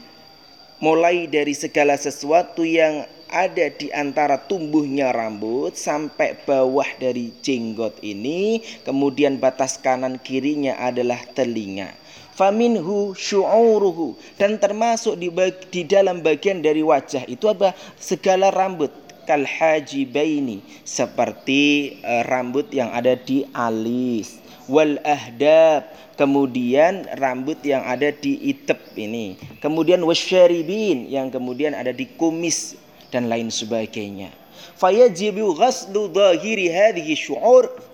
mulai 0.80 1.28
dari 1.28 1.52
segala 1.52 2.00
sesuatu 2.00 2.64
yang 2.64 3.04
ada 3.28 3.68
di 3.68 3.92
antara 3.92 4.40
tumbuhnya 4.40 5.12
rambut 5.12 5.76
sampai 5.76 6.40
bawah 6.48 6.88
dari 7.00 7.36
jenggot 7.44 8.00
ini, 8.00 8.64
kemudian 8.88 9.40
batas 9.40 9.76
kanan 9.76 10.16
kirinya 10.16 10.80
adalah 10.80 11.20
telinga. 11.36 11.92
Faminhu 12.32 13.12
syu'uruhu 13.12 14.16
dan 14.40 14.56
termasuk 14.56 15.20
di, 15.20 15.28
di 15.68 15.84
dalam 15.84 16.24
bagian 16.24 16.64
dari 16.64 16.80
wajah 16.80 17.28
itu 17.28 17.44
apa? 17.52 17.76
Segala 18.00 18.48
rambut 18.56 18.88
kal 19.26 19.46
hajibaini 19.46 20.64
seperti 20.86 21.98
uh, 22.02 22.26
rambut 22.28 22.70
yang 22.74 22.90
ada 22.92 23.18
di 23.18 23.46
alis. 23.54 24.42
Wal 24.72 25.02
ahdab 25.04 25.90
kemudian 26.16 27.10
rambut 27.18 27.58
yang 27.66 27.82
ada 27.84 28.14
di 28.14 28.38
itep 28.54 28.80
ini. 28.94 29.36
Kemudian 29.60 30.00
wasyaribin 30.06 31.10
yang 31.10 31.34
kemudian 31.34 31.74
ada 31.74 31.90
di 31.90 32.06
kumis 32.16 32.78
dan 33.10 33.28
lain 33.28 33.50
sebagainya. 33.50 34.32
Fayajibu 34.78 35.58
ghaslu 35.58 36.10
dhahiri 36.14 36.70
hadhihi 36.70 37.14
syu'ur 37.18 37.91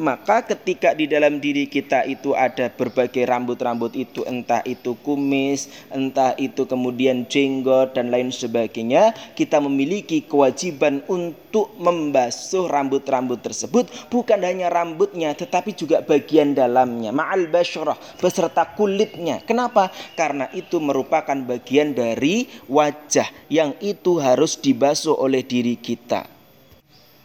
Maka 0.00 0.48
ketika 0.48 0.96
di 0.96 1.04
dalam 1.04 1.36
diri 1.36 1.68
kita 1.68 2.08
itu 2.08 2.32
ada 2.32 2.72
berbagai 2.72 3.28
rambut-rambut 3.28 3.92
itu 3.92 4.24
entah 4.24 4.64
itu 4.64 4.96
kumis, 5.04 5.68
entah 5.92 6.32
itu 6.40 6.64
kemudian 6.64 7.28
jenggot 7.28 7.92
dan 7.92 8.08
lain 8.08 8.32
sebagainya, 8.32 9.12
kita 9.36 9.60
memiliki 9.60 10.24
kewajiban 10.24 11.04
untuk 11.04 11.76
membasuh 11.76 12.64
rambut-rambut 12.64 13.44
tersebut 13.44 13.92
bukan 14.08 14.40
hanya 14.40 14.72
rambutnya 14.72 15.36
tetapi 15.36 15.76
juga 15.76 16.00
bagian 16.00 16.56
dalamnya, 16.56 17.12
ma'al 17.12 17.52
basyarah 17.52 17.98
beserta 18.16 18.72
kulitnya. 18.72 19.44
Kenapa? 19.44 19.92
Karena 20.16 20.48
itu 20.56 20.80
merupakan 20.80 21.36
bagian 21.36 21.92
dari 21.92 22.48
wajah 22.72 23.28
yang 23.52 23.76
itu 23.84 24.16
harus 24.16 24.56
dibasuh 24.56 25.12
oleh 25.12 25.44
diri 25.44 25.76
kita. 25.76 26.31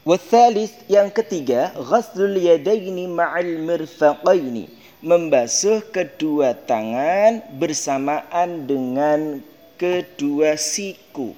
Wathalis 0.08 0.72
yang 0.88 1.12
ketiga, 1.12 1.76
ghaslul 1.76 2.40
yadaini 2.40 3.12
ma'al 3.12 3.60
mirfaqaini. 3.60 4.72
Membasuh 5.04 5.84
kedua 5.92 6.56
tangan 6.56 7.44
bersamaan 7.60 8.64
dengan 8.64 9.44
kedua 9.76 10.56
siku. 10.56 11.36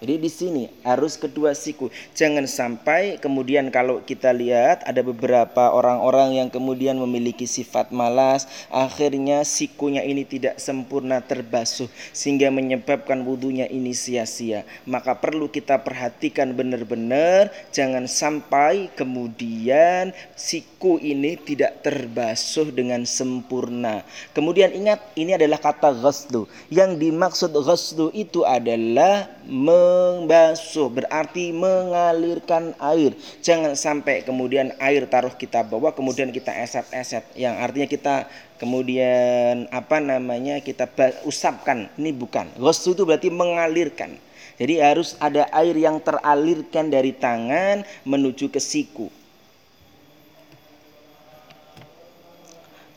Jadi 0.00 0.16
di 0.16 0.30
sini 0.32 0.64
harus 0.80 1.20
kedua 1.20 1.52
siku. 1.52 1.92
Jangan 2.16 2.48
sampai 2.48 3.20
kemudian 3.20 3.68
kalau 3.68 4.00
kita 4.00 4.32
lihat 4.32 4.80
ada 4.88 5.04
beberapa 5.04 5.76
orang-orang 5.76 6.40
yang 6.40 6.48
kemudian 6.48 6.96
memiliki 6.96 7.44
sifat 7.44 7.92
malas, 7.92 8.48
akhirnya 8.72 9.44
sikunya 9.44 10.00
ini 10.00 10.24
tidak 10.24 10.56
sempurna 10.56 11.20
terbasuh 11.20 11.84
sehingga 12.16 12.48
menyebabkan 12.48 13.20
wudhunya 13.28 13.68
ini 13.68 13.92
sia-sia. 13.92 14.64
Maka 14.88 15.20
perlu 15.20 15.52
kita 15.52 15.84
perhatikan 15.84 16.56
benar-benar 16.56 17.52
jangan 17.68 18.08
sampai 18.08 18.88
kemudian 18.96 20.16
siku 20.32 20.96
ini 20.96 21.36
tidak 21.36 21.84
terbasuh 21.84 22.72
dengan 22.72 23.04
sempurna. 23.04 24.00
Kemudian 24.32 24.72
ingat 24.72 25.12
ini 25.12 25.36
adalah 25.36 25.60
kata 25.60 25.92
ghaslu. 25.92 26.48
Yang 26.72 26.90
dimaksud 26.96 27.52
ghaslu 27.52 28.08
itu 28.16 28.48
adalah 28.48 29.28
me 29.44 29.89
membasuh 29.90 30.88
berarti 30.90 31.50
mengalirkan 31.50 32.76
air. 32.78 33.12
Jangan 33.42 33.74
sampai 33.74 34.22
kemudian 34.22 34.70
air 34.78 35.06
taruh 35.10 35.34
kita 35.34 35.66
bawa 35.66 35.90
kemudian 35.90 36.30
kita 36.30 36.54
eset-eset 36.54 37.26
yang 37.34 37.58
artinya 37.58 37.88
kita 37.90 38.14
kemudian 38.60 39.66
apa 39.74 39.98
namanya 39.98 40.62
kita 40.62 40.86
usapkan. 41.26 41.90
Ini 41.98 42.14
bukan. 42.14 42.46
Ghusl 42.58 42.94
itu 42.94 43.02
berarti 43.02 43.28
mengalirkan. 43.32 44.14
Jadi 44.60 44.76
harus 44.76 45.16
ada 45.16 45.48
air 45.56 45.72
yang 45.72 45.96
teralirkan 46.04 46.92
dari 46.92 47.16
tangan 47.16 47.80
menuju 48.04 48.52
ke 48.52 48.60
siku. 48.60 49.08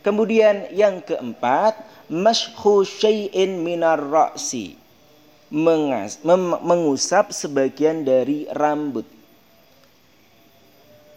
Kemudian 0.04 0.68
yang 0.76 1.00
keempat, 1.00 1.80
mashhu 2.12 2.84
syai'in 2.84 3.64
minar 3.64 4.04
ra'si 4.04 4.83
mengas, 5.54 6.18
mem, 6.26 6.58
mengusap 6.66 7.30
sebagian 7.30 8.02
dari 8.02 8.50
rambut. 8.50 9.06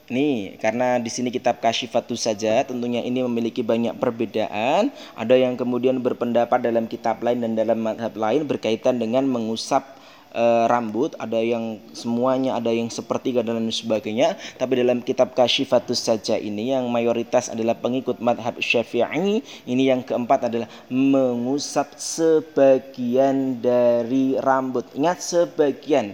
Nih, 0.07 0.55
karena 0.63 1.03
di 1.03 1.11
sini 1.11 1.35
kitab 1.35 1.59
Kasyifatus 1.59 2.31
saja 2.31 2.63
tentunya 2.63 3.03
ini 3.03 3.27
memiliki 3.27 3.65
banyak 3.65 3.99
perbedaan. 3.99 4.95
Ada 5.19 5.35
yang 5.35 5.59
kemudian 5.59 5.99
berpendapat 5.99 6.63
dalam 6.63 6.87
kitab 6.87 7.19
lain 7.25 7.43
dan 7.43 7.59
dalam 7.59 7.81
madhab 7.83 8.15
lain 8.15 8.47
berkaitan 8.47 9.03
dengan 9.03 9.27
mengusap 9.27 9.96
e, 10.37 10.45
rambut, 10.69 11.17
ada 11.17 11.41
yang 11.41 11.81
semuanya, 11.97 12.61
ada 12.61 12.69
yang 12.69 12.93
sepertiga 12.93 13.41
dan 13.41 13.57
lain 13.57 13.73
sebagainya. 13.73 14.37
Tapi 14.61 14.85
dalam 14.85 15.01
kitab 15.01 15.33
Kasyifatus 15.33 16.05
saja 16.05 16.37
ini 16.37 16.77
yang 16.77 16.85
mayoritas 16.93 17.49
adalah 17.49 17.73
pengikut 17.81 18.21
madhab 18.21 18.61
syafi'i. 18.61 19.41
Ini 19.65 19.83
yang 19.97 20.05
keempat 20.05 20.53
adalah 20.53 20.69
mengusap 20.93 21.97
sebagian 21.97 23.65
dari 23.65 24.37
rambut. 24.37 24.85
Ingat 24.93 25.19
sebagian, 25.25 26.13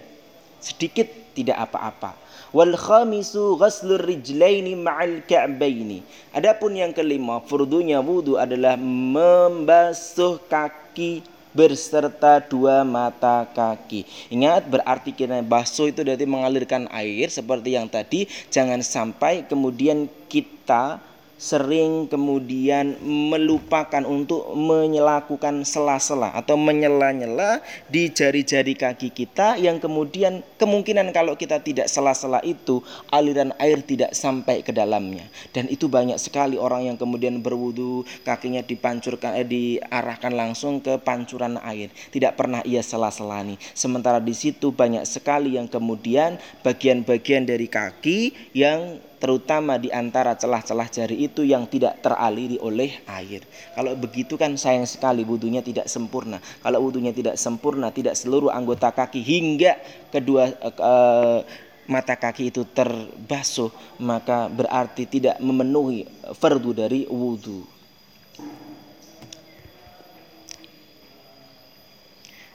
sedikit 0.62 1.10
tidak 1.34 1.68
apa-apa. 1.68 2.22
Wal 2.52 2.76
khamisu 2.76 3.56
ghaslur 3.56 4.04
rijlaini 4.04 4.76
ma'al 4.76 5.24
ka'baini. 5.24 6.04
Adapun 6.36 6.76
yang 6.76 6.92
kelima, 6.92 7.40
furdunya 7.48 8.04
wudu 8.04 8.36
adalah 8.36 8.76
membasuh 8.76 10.36
kaki 10.52 11.24
berserta 11.52 12.40
dua 12.40 12.82
mata 12.82 13.46
kaki. 13.48 14.32
Ingat 14.32 14.66
berarti 14.68 15.12
kita 15.12 15.40
basuh 15.44 15.92
itu 15.92 16.02
berarti 16.02 16.26
mengalirkan 16.26 16.88
air 16.90 17.28
seperti 17.28 17.76
yang 17.76 17.86
tadi. 17.86 18.26
Jangan 18.48 18.80
sampai 18.80 19.44
kemudian 19.46 20.08
kita 20.26 21.11
sering 21.40 22.06
kemudian 22.06 22.96
melupakan 23.02 24.04
untuk 24.06 24.54
menyelakukan 24.54 25.66
sela-sela 25.66 26.30
atau 26.32 26.54
menyela-nyela 26.54 27.58
di 27.90 28.12
jari-jari 28.12 28.78
kaki 28.78 29.10
kita 29.10 29.58
yang 29.58 29.82
kemudian 29.82 30.46
kemungkinan 30.56 31.10
kalau 31.10 31.34
kita 31.34 31.58
tidak 31.58 31.90
sela-sela 31.90 32.38
itu 32.46 32.78
aliran 33.10 33.50
air 33.58 33.82
tidak 33.82 34.14
sampai 34.14 34.62
ke 34.62 34.70
dalamnya. 34.70 35.26
Dan 35.50 35.66
itu 35.66 35.90
banyak 35.90 36.16
sekali 36.20 36.54
orang 36.54 36.94
yang 36.94 36.96
kemudian 36.96 37.42
berwudu 37.42 38.06
kakinya 38.22 38.62
dipancurkan 38.62 39.34
eh, 39.34 39.46
diarahkan 39.46 40.30
langsung 40.30 40.78
ke 40.78 41.00
pancuran 41.02 41.58
air. 41.66 41.90
Tidak 42.14 42.38
pernah 42.38 42.62
ia 42.62 42.84
sela-sela 42.84 43.42
nih 43.42 43.58
sementara 43.74 44.22
di 44.22 44.32
situ 44.32 44.70
banyak 44.70 45.02
sekali 45.02 45.58
yang 45.58 45.66
kemudian 45.66 46.38
bagian-bagian 46.62 47.44
dari 47.44 47.66
kaki 47.66 48.32
yang 48.54 49.02
terutama 49.22 49.78
di 49.78 49.86
antara 49.94 50.34
celah-celah 50.34 50.90
jari 50.90 51.30
itu 51.30 51.46
yang 51.46 51.70
tidak 51.70 52.02
teraliri 52.02 52.58
oleh 52.58 53.06
air. 53.06 53.46
Kalau 53.78 53.94
begitu 53.94 54.34
kan 54.34 54.58
sayang 54.58 54.82
sekali 54.82 55.22
wudhunya 55.22 55.62
tidak 55.62 55.86
sempurna. 55.86 56.42
Kalau 56.58 56.82
wudhunya 56.82 57.14
tidak 57.14 57.38
sempurna, 57.38 57.94
tidak 57.94 58.18
seluruh 58.18 58.50
anggota 58.50 58.90
kaki 58.90 59.22
hingga 59.22 59.78
kedua 60.10 60.50
uh, 60.74 61.38
mata 61.86 62.18
kaki 62.18 62.50
itu 62.50 62.66
terbasuh, 62.66 63.70
maka 64.02 64.50
berarti 64.50 65.06
tidak 65.06 65.38
memenuhi 65.38 66.02
fardu 66.34 66.74
dari 66.74 67.06
wudhu. 67.06 67.62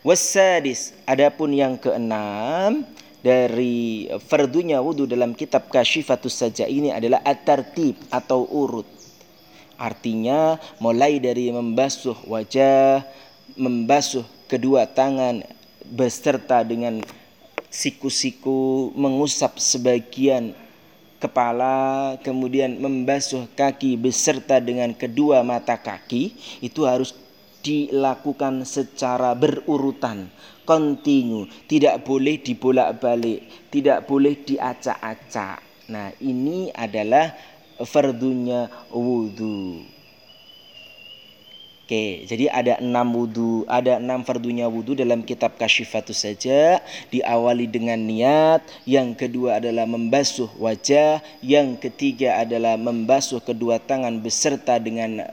Wasadis, 0.04 0.96
adapun 1.08 1.52
yang 1.56 1.80
keenam, 1.80 2.84
dari 3.22 4.06
fardunya 4.22 4.78
wudhu 4.78 5.10
dalam 5.10 5.34
kitab 5.34 5.70
kasyifatus 5.74 6.38
saja 6.38 6.70
ini 6.70 6.94
adalah 6.94 7.22
at-tartib 7.26 7.98
atau 8.14 8.46
urut. 8.46 8.86
Artinya 9.78 10.58
mulai 10.82 11.22
dari 11.22 11.54
membasuh 11.54 12.18
wajah, 12.26 13.06
membasuh 13.58 14.26
kedua 14.50 14.90
tangan 14.90 15.46
beserta 15.86 16.66
dengan 16.66 17.02
siku-siku, 17.70 18.90
mengusap 18.98 19.62
sebagian 19.62 20.58
kepala, 21.22 22.18
kemudian 22.22 22.78
membasuh 22.78 23.46
kaki 23.54 23.98
beserta 23.98 24.58
dengan 24.62 24.94
kedua 24.94 25.46
mata 25.46 25.78
kaki, 25.78 26.34
itu 26.62 26.86
harus 26.86 27.14
dilakukan 27.62 28.66
secara 28.66 29.34
berurutan 29.34 30.30
kontinu, 30.68 31.48
tidak 31.72 32.04
boleh 32.04 32.44
dibolak-balik, 32.44 33.72
tidak 33.72 34.04
boleh 34.04 34.36
diacak-acak. 34.44 35.64
Nah, 35.88 36.12
ini 36.20 36.68
adalah 36.76 37.32
fardunya 37.80 38.68
wudhu. 38.92 39.88
Oke, 41.88 42.28
jadi 42.28 42.52
ada 42.52 42.84
enam 42.84 43.16
wudhu, 43.16 43.64
ada 43.64 43.96
enam 43.96 44.20
fardunya 44.28 44.68
wudhu 44.68 44.92
dalam 44.92 45.24
kitab 45.24 45.56
kasyifatus 45.56 46.28
saja. 46.28 46.84
Diawali 47.08 47.64
dengan 47.64 47.96
niat, 47.96 48.60
yang 48.84 49.16
kedua 49.16 49.64
adalah 49.64 49.88
membasuh 49.88 50.52
wajah, 50.60 51.24
yang 51.40 51.80
ketiga 51.80 52.44
adalah 52.44 52.76
membasuh 52.76 53.40
kedua 53.40 53.80
tangan 53.80 54.20
beserta 54.20 54.76
dengan 54.84 55.24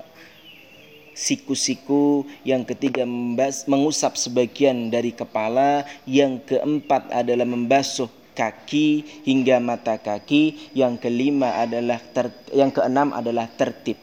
siku-siku, 1.15 2.27
yang 2.43 2.67
ketiga 2.67 3.07
membas, 3.07 3.65
mengusap 3.71 4.19
sebagian 4.19 4.91
dari 4.91 5.15
kepala, 5.15 5.87
yang 6.05 6.43
keempat 6.43 7.09
adalah 7.15 7.47
membasuh 7.47 8.11
kaki 8.35 9.23
hingga 9.23 9.63
mata 9.63 9.97
kaki, 9.97 10.75
yang 10.75 10.99
kelima 10.99 11.55
adalah 11.63 12.03
ter, 12.03 12.29
yang 12.51 12.75
keenam 12.75 13.15
adalah 13.15 13.47
tertib. 13.47 13.97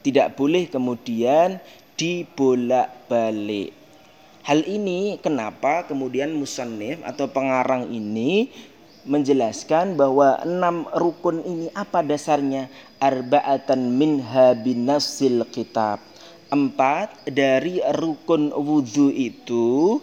Tidak 0.00 0.32
boleh 0.38 0.70
kemudian 0.70 1.60
dibolak-balik. 1.98 3.76
Hal 4.40 4.64
ini 4.64 5.20
kenapa 5.20 5.84
kemudian 5.84 6.32
musannif 6.32 6.96
atau 7.04 7.28
pengarang 7.28 7.92
ini 7.92 8.48
menjelaskan 9.04 10.00
bahwa 10.00 10.40
enam 10.40 10.88
rukun 10.96 11.44
ini 11.44 11.68
apa 11.76 12.00
dasarnya? 12.00 12.72
Arba'atan 12.96 13.92
minha 13.92 14.56
binasil 14.56 15.44
kitab 15.52 16.09
empat 16.50 17.30
dari 17.30 17.78
rukun 17.94 18.50
wudhu 18.50 19.14
itu 19.14 19.98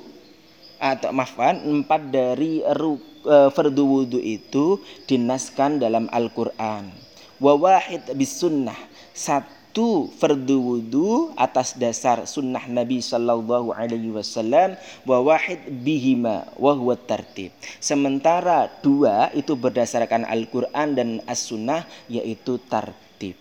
atau 0.79 1.10
maafkan 1.12 1.57
empat 1.62 2.13
dari 2.13 2.62
ruk, 2.63 3.01
uh, 3.27 3.49
fardu 3.51 3.83
wudhu 3.83 4.19
itu 4.21 4.79
dinaskan 5.05 5.81
dalam 5.81 6.07
Al-Quran. 6.10 6.89
Wawahid 7.38 8.17
bis 8.17 8.41
sunnah 8.41 8.77
satu 9.13 10.10
fardu 10.17 10.57
wudhu 10.57 11.33
atas 11.38 11.77
dasar 11.77 12.25
sunnah 12.25 12.65
Nabi 12.65 12.97
Sallallahu 13.01 13.73
Alaihi 13.73 14.10
Wasallam 14.10 14.73
wawahid 15.05 15.62
bihima 15.81 16.49
wahwa 16.57 16.97
tertib. 16.97 17.53
Sementara 17.77 18.69
dua 18.81 19.29
itu 19.38 19.53
berdasarkan 19.53 20.25
Al-Quran 20.25 20.88
dan 20.97 21.10
As-Sunnah 21.29 21.86
yaitu 22.10 22.57
tertib. 22.65 23.38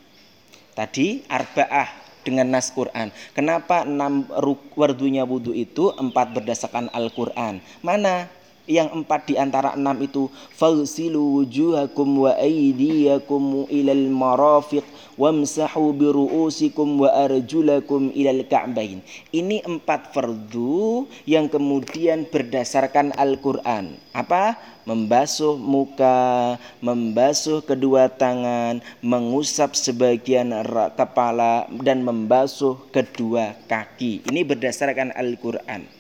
Tadi 0.77 1.25
arba'ah 1.25 2.06
dengan 2.27 2.51
nas 2.51 2.75
Quran. 2.75 3.15
Kenapa 3.31 3.87
enam 3.87 4.27
wardunya 4.75 5.23
wudhu 5.23 5.55
itu 5.55 5.95
empat 5.95 6.35
berdasarkan 6.35 6.91
Al-Quran? 6.91 7.63
Mana 7.87 8.27
yang 8.67 8.91
empat 8.93 9.31
di 9.31 9.35
antara 9.39 9.75
enam 9.79 9.97
itu 10.03 10.27
fagsilu 10.55 11.43
wujuhakum 11.43 12.27
wa 12.27 12.33
aydiyakum 12.35 13.71
ilal 13.71 14.07
marafiq 14.11 14.85
wamsahu 15.17 15.97
biru'usikum 15.97 17.07
wa 17.07 17.11
arjulakum 17.15 18.13
ilal 18.13 18.45
ka'bain. 18.47 19.01
Ini 19.33 19.65
empat 19.65 20.13
fardu 20.13 21.09
yang 21.25 21.49
kemudian 21.49 22.29
berdasarkan 22.29 23.17
Al-Qur'an. 23.17 23.97
Apa? 24.13 24.77
membasuh 24.87 25.59
muka, 25.59 26.55
membasuh 26.79 27.59
kedua 27.67 28.07
tangan, 28.07 28.79
mengusap 29.03 29.75
sebagian 29.75 30.55
kepala 30.95 31.67
dan 31.83 32.07
membasuh 32.07 32.79
kedua 32.95 33.59
kaki. 33.67 34.23
Ini 34.31 34.47
berdasarkan 34.47 35.11
Al-Qur'an. 35.11 35.96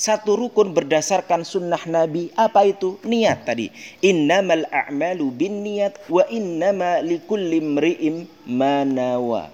Satu 0.00 0.32
rukun 0.32 0.72
berdasarkan 0.72 1.44
sunnah 1.44 1.84
Nabi 1.84 2.32
apa 2.32 2.64
itu? 2.64 2.96
Niat 3.04 3.44
tadi. 3.44 3.68
Innamal 4.00 4.64
a'malu 4.72 5.28
bin 5.28 5.60
niat 5.60 6.00
wa 6.08 6.24
innama 6.32 7.04
likulli 7.04 7.60
mri'im 7.60 8.24
manawa. 8.48 9.52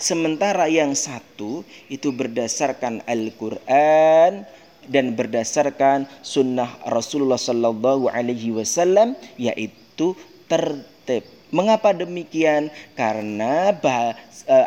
Sementara 0.00 0.72
yang 0.72 0.96
satu 0.96 1.68
itu 1.92 2.16
berdasarkan 2.16 3.04
Al-Quran 3.04 4.48
dan 4.88 5.12
berdasarkan 5.12 6.08
sunnah 6.24 6.80
Rasulullah 6.88 7.36
Sallallahu 7.36 8.08
Alaihi 8.08 8.56
Wasallam 8.56 9.12
yaitu 9.36 10.16
tertib 10.48 11.28
Mengapa 11.54 11.94
demikian? 11.94 12.66
Karena 12.98 13.70
uh, 13.70 14.14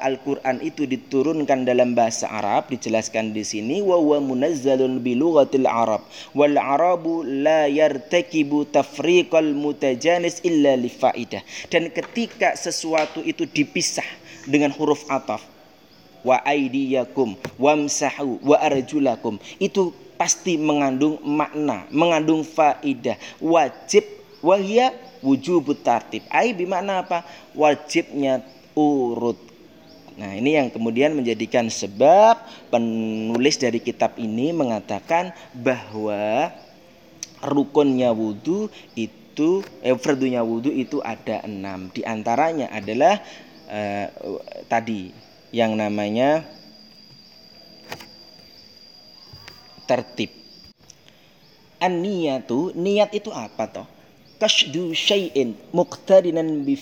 Al-Qur'an 0.08 0.63
itu 0.63 0.88
diturunkan 0.88 1.67
dalam 1.67 1.91
bahasa 2.00 2.32
Arab 2.32 2.71
dijelaskan 2.71 3.36
di 3.36 3.43
sini 3.43 3.84
wa 3.84 4.00
huwa 4.00 4.23
munazzalun 4.23 5.04
bi 5.04 5.12
lughatil 5.19 5.67
Arab 5.67 6.08
wal 6.32 6.56
Arabu 6.56 7.28
la 7.28 7.67
yartakibu 7.67 8.71
tafriqal 8.71 9.52
mutajanis 9.52 10.39
illa 10.47 10.80
li 10.80 10.88
faidah. 10.88 11.43
Dan 11.67 11.91
ketika 11.91 12.56
sesuatu 12.56 13.19
itu 13.19 13.43
dipisah 13.43 14.08
dengan 14.47 14.71
huruf 14.71 15.04
ataf 15.12 15.43
wa 16.23 16.39
aidiyakum 16.47 17.36
wamsahu 17.60 18.39
wa 18.47 18.63
arjulakum 18.63 19.36
itu 19.60 19.91
pasti 20.15 20.56
mengandung 20.56 21.19
makna, 21.21 21.84
mengandung 21.91 22.47
faidah, 22.47 23.19
wajib 23.43 24.08
wahya 24.41 24.93
wujub 25.21 25.71
tartib. 25.82 26.25
Ai 26.32 26.53
bimana 26.53 27.06
apa? 27.06 27.23
Wajibnya 27.53 28.43
urut. 28.77 29.38
Nah, 30.17 30.34
ini 30.34 30.58
yang 30.58 30.73
kemudian 30.73 31.13
menjadikan 31.13 31.69
sebab 31.69 32.41
penulis 32.73 33.62
dari 33.62 33.77
kitab 33.77 34.17
ini 34.17 34.49
mengatakan 34.49 35.30
bahwa 35.53 36.49
rukunnya 37.45 38.10
wudhu 38.17 38.65
itu 38.97 39.62
eh, 39.86 39.93
fardunya 39.93 40.41
wudhu 40.41 40.73
itu 40.73 40.97
ada 41.06 41.45
enam. 41.45 41.93
Di 41.93 42.01
antaranya 42.01 42.73
adalah 42.73 43.21
eh, 43.69 44.10
tadi 44.65 45.13
yang 45.53 45.77
namanya 45.77 46.41
tertib. 49.86 50.34
An-niyatu, 51.77 52.73
niat 52.73 53.13
itu 53.13 53.30
apa 53.30 53.69
toh? 53.69 53.88
Kasdu 54.38 54.93
syai'in 54.93 55.58
muqtarinan 55.73 56.62
bi 56.62 56.78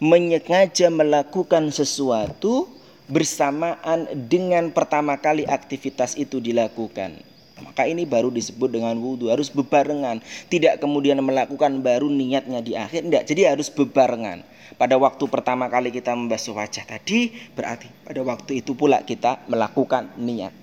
menyengaja 0.00 0.92
melakukan 0.92 1.72
sesuatu 1.72 2.68
bersamaan 3.10 4.06
dengan 4.30 4.70
pertama 4.70 5.18
kali 5.18 5.48
aktivitas 5.48 6.14
itu 6.14 6.38
dilakukan. 6.38 7.18
Maka 7.60 7.84
ini 7.84 8.08
baru 8.08 8.32
disebut 8.32 8.72
dengan 8.72 8.96
wudhu 8.96 9.28
harus 9.28 9.52
bebarengan. 9.52 10.24
Tidak 10.48 10.80
kemudian 10.80 11.20
melakukan 11.20 11.84
baru 11.84 12.08
niatnya 12.08 12.64
di 12.64 12.72
akhir 12.72 13.04
tidak 13.04 13.24
jadi 13.28 13.42
harus 13.52 13.68
bebarengan. 13.68 14.40
Pada 14.80 14.96
waktu 14.96 15.26
pertama 15.28 15.68
kali 15.68 15.92
kita 15.92 16.16
membasuh 16.16 16.56
wajah 16.56 16.86
tadi 16.88 17.34
berarti 17.52 17.90
pada 18.06 18.22
waktu 18.24 18.64
itu 18.64 18.72
pula 18.72 19.04
kita 19.04 19.44
melakukan 19.50 20.08
niat. 20.16 20.54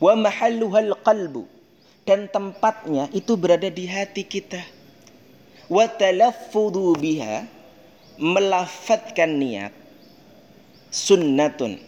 Wa 0.00 0.16
mahalluhal 0.16 0.96
qalbu 1.04 1.44
dan 2.08 2.24
tempatnya 2.32 3.12
itu 3.12 3.36
berada 3.36 3.68
di 3.68 3.84
hati 3.84 4.24
kita 4.24 4.79
wa 5.70 5.86
talaffudu 5.86 6.98
biha 6.98 7.46
melafatkan 8.18 9.38
niat 9.38 9.72
sunnatun 10.90 11.78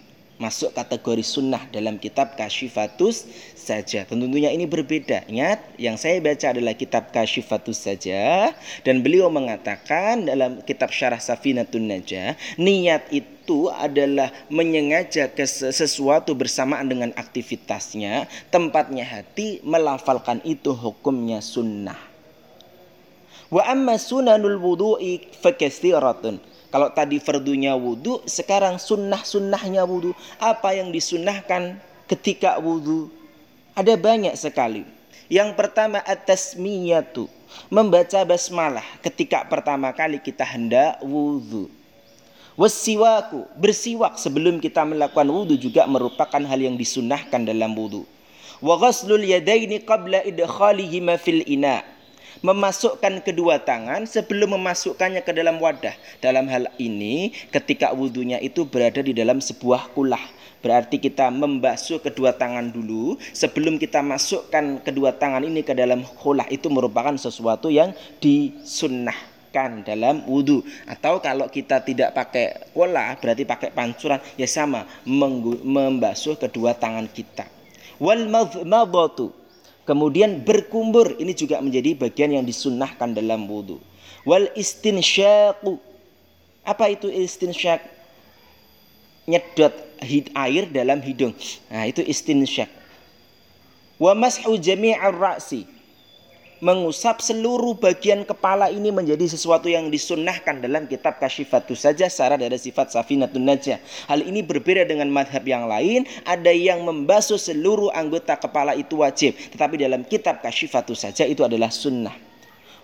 masuk 0.43 0.75
kategori 0.75 1.23
sunnah 1.23 1.63
dalam 1.71 2.03
kitab 2.03 2.35
kasyifatus 2.35 3.31
saja. 3.55 4.03
Tentunya 4.03 4.51
ini 4.51 4.67
berbeda. 4.67 5.23
Ingat 5.31 5.79
yang 5.79 5.95
saya 5.95 6.19
baca 6.19 6.51
adalah 6.51 6.75
kitab 6.75 7.15
kasyifatus 7.15 7.87
saja 7.87 8.51
dan 8.83 9.07
beliau 9.07 9.31
mengatakan 9.31 10.27
dalam 10.27 10.59
kitab 10.67 10.91
syarah 10.91 11.23
safinatun 11.23 11.87
najah 11.87 12.35
niat 12.59 13.07
itu 13.15 13.71
adalah 13.71 14.35
menyengaja 14.51 15.31
ke 15.31 15.47
sesuatu 15.47 16.35
bersamaan 16.35 16.91
dengan 16.91 17.15
aktivitasnya 17.15 18.27
tempatnya 18.51 19.07
hati 19.07 19.63
melafalkan 19.63 20.43
itu 20.43 20.75
hukumnya 20.75 21.39
sunnah 21.39 22.12
Wa 23.53 23.69
amma 23.69 24.01
sunanul 24.01 24.57
wudu'i 24.57 25.29
fakasiratun. 25.45 26.41
Kalau 26.73 26.89
tadi 26.89 27.21
fardunya 27.21 27.77
wudhu, 27.77 28.25
sekarang 28.25 28.81
sunnah-sunnahnya 28.81 29.85
wudhu. 29.85 30.17
Apa 30.41 30.73
yang 30.73 30.89
disunnahkan 30.89 31.77
ketika 32.09 32.57
wudhu? 32.57 33.13
Ada 33.77 34.01
banyak 34.01 34.33
sekali. 34.41 34.89
Yang 35.29 35.53
pertama 35.53 36.01
at-tasmiyatu. 36.01 37.29
Membaca 37.69 38.25
basmalah 38.25 38.85
ketika 39.05 39.45
pertama 39.45 39.93
kali 39.93 40.17
kita 40.17 40.49
hendak 40.49 40.97
wudhu. 41.05 41.69
Wasiwaku, 42.57 43.45
bersiwak 43.61 44.17
sebelum 44.17 44.65
kita 44.65 44.81
melakukan 44.89 45.29
wudhu 45.29 45.61
juga 45.61 45.85
merupakan 45.85 46.41
hal 46.41 46.57
yang 46.57 46.81
disunnahkan 46.81 47.45
dalam 47.45 47.77
wudhu. 47.77 48.09
Wa 48.65 48.81
ghaslul 48.81 49.29
yadaini 49.29 49.85
qabla 49.85 50.25
idkhalihima 50.25 51.21
fil 51.21 51.45
ina' 51.45 51.92
memasukkan 52.41 53.21
kedua 53.21 53.61
tangan 53.61 54.09
sebelum 54.09 54.57
memasukkannya 54.57 55.21
ke 55.21 55.37
dalam 55.37 55.61
wadah. 55.61 55.93
Dalam 56.25 56.49
hal 56.49 56.73
ini 56.81 57.37
ketika 57.53 57.93
wudhunya 57.93 58.41
itu 58.41 58.65
berada 58.65 59.05
di 59.05 59.13
dalam 59.13 59.45
sebuah 59.45 59.93
kulah. 59.93 60.23
Berarti 60.63 61.03
kita 61.03 61.27
membasuh 61.29 61.99
kedua 61.99 62.39
tangan 62.39 62.71
dulu 62.71 63.19
sebelum 63.35 63.83
kita 63.83 63.99
masukkan 63.99 64.79
kedua 64.87 65.11
tangan 65.19 65.43
ini 65.43 65.67
ke 65.67 65.75
dalam 65.75 66.07
kulah 66.23 66.47
itu 66.55 66.71
merupakan 66.71 67.19
sesuatu 67.19 67.67
yang 67.67 67.91
disunnahkan 68.23 69.83
dalam 69.83 70.23
wudhu 70.31 70.63
atau 70.87 71.19
kalau 71.19 71.51
kita 71.51 71.83
tidak 71.83 72.15
pakai 72.15 72.71
kola 72.71 73.19
berarti 73.19 73.43
pakai 73.43 73.75
pancuran 73.75 74.23
ya 74.39 74.47
sama 74.47 74.87
membasuh 75.05 76.39
kedua 76.39 76.79
tangan 76.79 77.11
kita 77.11 77.45
wal 77.99 78.23
Kemudian 79.83 80.47
berkumbur 80.47 81.19
ini 81.19 81.35
juga 81.35 81.59
menjadi 81.59 81.99
bagian 81.99 82.31
yang 82.39 82.47
disunnahkan 82.47 83.19
dalam 83.19 83.51
wudhu. 83.51 83.83
Wal 84.23 84.51
istinsyaqu. 84.55 85.79
Apa 86.63 86.95
itu 86.95 87.11
istinsyak? 87.11 87.83
nyedot 89.27 89.71
air 90.35 90.67
dalam 90.71 90.99
hidung. 90.99 91.35
Nah, 91.71 91.87
itu 91.87 92.03
istinsyak. 92.03 92.67
Wa 94.03 94.19
mashu 94.19 94.59
jami'ar 94.59 95.15
ra'si 95.15 95.63
mengusap 96.63 97.19
seluruh 97.19 97.75
bagian 97.75 98.23
kepala 98.23 98.71
ini 98.71 98.95
menjadi 98.95 99.27
sesuatu 99.35 99.67
yang 99.67 99.91
disunnahkan 99.91 100.63
dalam 100.63 100.87
kitab 100.87 101.19
Kashifatus 101.19 101.83
saja 101.83 102.07
secara 102.07 102.39
dari 102.39 102.55
sifat 102.55 102.95
Safinatun 102.95 103.43
Najah. 103.43 103.83
Hal 104.07 104.23
ini 104.23 104.47
berbeda 104.47 104.87
dengan 104.87 105.11
madhab 105.11 105.43
yang 105.43 105.67
lain. 105.67 106.07
Ada 106.23 106.55
yang 106.55 106.87
membasuh 106.87 107.37
seluruh 107.37 107.91
anggota 107.91 108.39
kepala 108.39 108.79
itu 108.79 109.03
wajib. 109.03 109.35
Tetapi 109.35 109.75
dalam 109.75 110.07
kitab 110.07 110.39
Kashifatus 110.39 111.03
saja 111.03 111.27
itu 111.27 111.43
adalah 111.43 111.75
sunnah. 111.75 112.15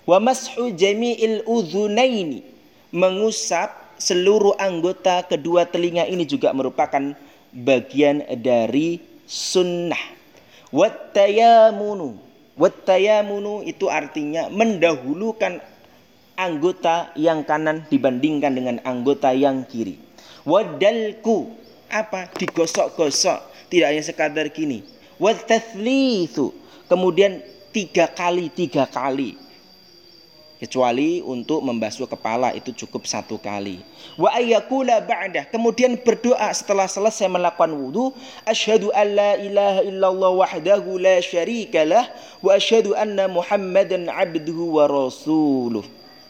Wa 0.02 0.18
mashu 0.18 0.74
jami'il 0.74 1.46
udhunaini. 1.46 2.42
Mengusap 2.90 3.94
seluruh 3.94 4.58
anggota 4.58 5.22
kedua 5.22 5.70
telinga 5.70 6.02
ini 6.02 6.26
juga 6.26 6.50
merupakan 6.50 7.14
bagian 7.54 8.26
dari 8.42 8.98
sunnah. 9.22 10.18
Wattayamunu 10.74 12.27
Wattayamunu 12.58 13.62
itu 13.62 13.86
artinya 13.86 14.50
mendahulukan 14.50 15.62
anggota 16.34 17.14
yang 17.14 17.46
kanan 17.46 17.86
dibandingkan 17.86 18.52
dengan 18.54 18.76
anggota 18.82 19.30
yang 19.30 19.62
kiri. 19.62 19.98
Wadalku 20.42 21.54
apa? 21.86 22.28
Digosok-gosok. 22.34 23.70
Tidak 23.70 23.86
hanya 23.86 24.02
sekadar 24.02 24.50
gini. 24.50 24.82
Watathlithu. 25.22 26.50
Kemudian 26.90 27.40
tiga 27.70 28.10
kali, 28.10 28.50
tiga 28.50 28.90
kali 28.90 29.47
kecuali 30.58 31.22
untuk 31.22 31.62
membasuh 31.62 32.10
kepala 32.10 32.50
itu 32.52 32.74
cukup 32.74 33.06
satu 33.06 33.38
kali. 33.38 33.78
Wa 34.18 34.34
ayyakula 34.34 34.98
ba'dah. 35.06 35.46
Kemudian 35.48 35.94
berdoa 36.02 36.50
setelah 36.50 36.90
selesai 36.90 37.30
melakukan 37.30 37.70
wudu, 37.70 38.10
asyhadu 38.42 38.90
an 38.90 39.06
la 39.14 39.32
ilaha 39.38 39.80
illallah 39.86 40.30
wahdahu 40.34 40.98
la 40.98 41.22
syarikalah 41.22 42.10
wa 42.42 42.58
asyhadu 42.58 42.98
anna 42.98 43.30
Muhammadan 43.30 44.10
abduhu 44.10 44.82
wa 44.82 44.90
rasuluh. 44.90 45.86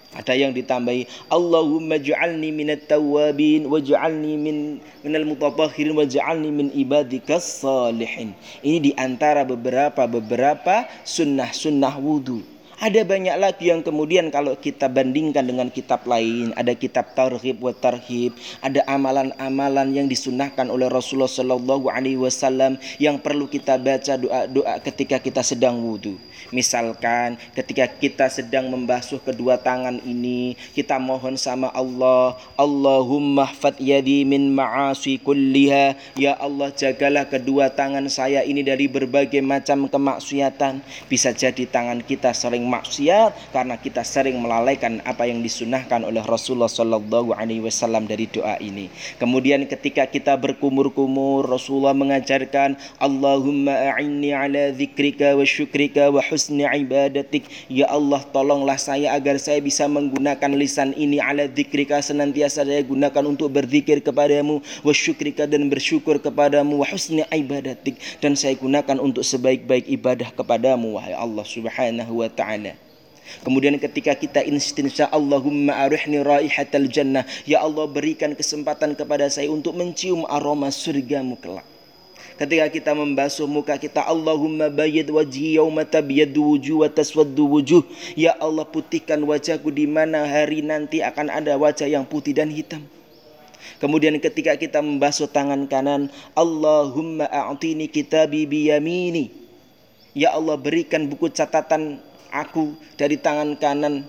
Ada 0.09 0.33
yang 0.33 0.57
ditambahi 0.57 1.05
Allahumma 1.29 2.01
ja'alni 2.01 2.49
minat 2.49 2.88
tawabin 2.88 3.69
waj'alni 3.69 4.41
min 4.41 4.57
minal 5.05 5.29
mutatahhirin 5.29 5.93
waj'alni 5.93 6.49
min 6.49 6.73
ibadikas 6.73 7.61
salihin. 7.61 8.33
Ini 8.64 8.79
di 8.81 8.93
antara 8.97 9.45
beberapa 9.45 10.09
beberapa 10.09 10.88
sunnah-sunnah 11.05 12.01
wudu. 12.01 12.41
Ada 12.79 13.03
banyak 13.03 13.35
lagi 13.43 13.75
yang 13.75 13.83
kemudian 13.83 14.31
kalau 14.31 14.55
kita 14.55 14.87
bandingkan 14.87 15.43
dengan 15.43 15.67
kitab 15.67 16.07
lain, 16.07 16.55
ada 16.55 16.71
kitab 16.79 17.11
tarhib 17.11 17.59
wa 17.59 17.75
tarhib, 17.75 18.38
ada 18.62 18.87
amalan-amalan 18.87 19.99
yang 19.99 20.07
disunahkan 20.07 20.71
oleh 20.71 20.87
Rasulullah 20.87 21.27
Shallallahu 21.27 21.91
Alaihi 21.91 22.23
Wasallam 22.23 22.79
yang 23.03 23.19
perlu 23.19 23.51
kita 23.51 23.83
baca 23.83 24.14
doa-doa 24.14 24.79
ketika 24.87 25.19
kita 25.19 25.43
sedang 25.43 25.83
wudhu. 25.83 26.23
Misalkan 26.55 27.35
ketika 27.51 27.91
kita 27.91 28.31
sedang 28.31 28.71
membasuh 28.71 29.19
kedua 29.27 29.59
tangan 29.59 29.99
ini, 30.07 30.55
kita 30.71 31.03
mohon 31.03 31.35
sama 31.35 31.75
Allah, 31.75 32.38
Allahumma 32.55 33.51
hfad 33.51 33.83
yadi 33.83 34.23
min 34.23 34.55
ma'asi 34.55 35.19
kulliha. 35.19 35.99
Ya 36.14 36.38
Allah 36.38 36.71
jagalah 36.71 37.27
kedua 37.27 37.75
tangan 37.75 38.07
saya 38.07 38.47
ini 38.47 38.62
dari 38.62 38.87
berbagai 38.87 39.43
macam 39.43 39.91
kemaksiatan. 39.91 40.79
Bisa 41.11 41.35
jadi 41.35 41.67
tangan 41.67 42.07
kita 42.07 42.31
sering 42.31 42.67
maksiat 42.68 43.57
karena 43.57 43.81
kita 43.81 44.04
sering 44.04 44.37
melalaikan 44.38 45.00
apa 45.09 45.24
yang 45.24 45.40
disunahkan 45.40 46.04
oleh 46.04 46.20
Rasulullah 46.22 46.68
Shallallahu 46.68 47.33
Alaihi 47.33 47.64
Wasallam 47.64 48.04
dari 48.04 48.28
doa 48.28 48.61
ini. 48.61 48.92
Kemudian 49.16 49.64
ketika 49.64 50.04
kita 50.04 50.37
berkumur-kumur, 50.37 51.48
Rasulullah 51.48 51.96
mengajarkan 51.96 52.76
Allahumma 53.00 53.96
a'inni 53.96 54.37
ala 54.37 54.74
dzikrika 54.76 55.33
wa 55.33 55.44
syukrika 55.48 56.12
wa 56.12 56.20
husni 56.20 56.68
ibadatik. 56.68 57.48
Ya 57.72 57.88
Allah 57.88 58.20
tolonglah 58.28 58.76
saya 58.76 59.16
agar 59.16 59.40
saya 59.40 59.64
bisa 59.64 59.88
menggunakan 59.88 60.52
lisan 60.52 60.92
ini 60.92 61.22
ala 61.22 61.48
dzikrika 61.48 62.04
senantiasa 62.04 62.68
saya 62.68 62.83
gunakan 62.85 63.24
untuk 63.24 63.48
berzikir 63.48 64.04
kepadamu 64.04 64.61
wa 64.85 64.92
syukrika 64.92 65.48
dan 65.48 65.70
bersyukur 65.72 66.20
kepadamu 66.20 66.83
wa 66.83 66.87
husni 66.90 67.24
ibadatik 67.31 67.96
dan 68.18 68.35
saya 68.35 68.59
gunakan 68.59 68.98
untuk 68.98 69.22
sebaik-baik 69.22 69.87
ibadah 69.87 70.35
kepadamu 70.35 70.98
wahai 70.98 71.14
Allah 71.14 71.46
Subhanahu 71.46 72.20
wa 72.20 72.28
taala. 72.28 72.58
Kemudian 73.44 73.77
ketika 73.77 74.16
kita 74.16 74.40
istinsya 74.40 75.12
Allahumma 75.12 75.77
arihni 75.85 76.25
raihatal 76.25 76.88
jannah. 76.88 77.29
Ya 77.44 77.61
Allah 77.61 77.85
berikan 77.85 78.33
kesempatan 78.33 78.97
kepada 78.97 79.29
saya 79.29 79.53
untuk 79.53 79.77
mencium 79.77 80.25
aroma 80.27 80.73
surgamu 80.73 81.37
kelak. 81.37 81.64
Ketika 82.38 82.71
kita 82.71 82.92
membasuh 82.94 83.51
muka 83.51 83.75
kita 83.75 83.99
Allahumma 84.07 84.71
bayyid 84.71 85.11
wajhi 85.11 85.59
yawma 85.59 85.83
tabyaddu 85.83 86.38
wujuh 86.38 86.87
wa 86.87 86.88
taswaddu 86.88 87.44
wujuh. 87.51 87.83
Ya 88.14 88.33
Allah 88.38 88.62
putihkan 88.62 89.18
wajahku 89.27 89.75
di 89.75 89.90
mana 89.90 90.23
hari 90.23 90.62
nanti 90.62 91.03
akan 91.03 91.35
ada 91.35 91.59
wajah 91.59 91.90
yang 91.90 92.07
putih 92.07 92.33
dan 92.33 92.49
hitam. 92.49 92.87
Kemudian 93.83 94.16
ketika 94.23 94.55
kita 94.55 94.79
membasuh 94.79 95.27
tangan 95.31 95.66
kanan, 95.66 96.11
Allahumma 96.35 97.27
a'tini 97.27 97.90
kitabi 97.90 98.47
biyamini. 98.47 99.35
Ya 100.14 100.35
Allah 100.35 100.59
berikan 100.59 101.11
buku 101.11 101.31
catatan 101.31 102.03
aku 102.33 102.77
dari 102.97 103.17
tangan 103.21 103.57
kanan. 103.59 104.05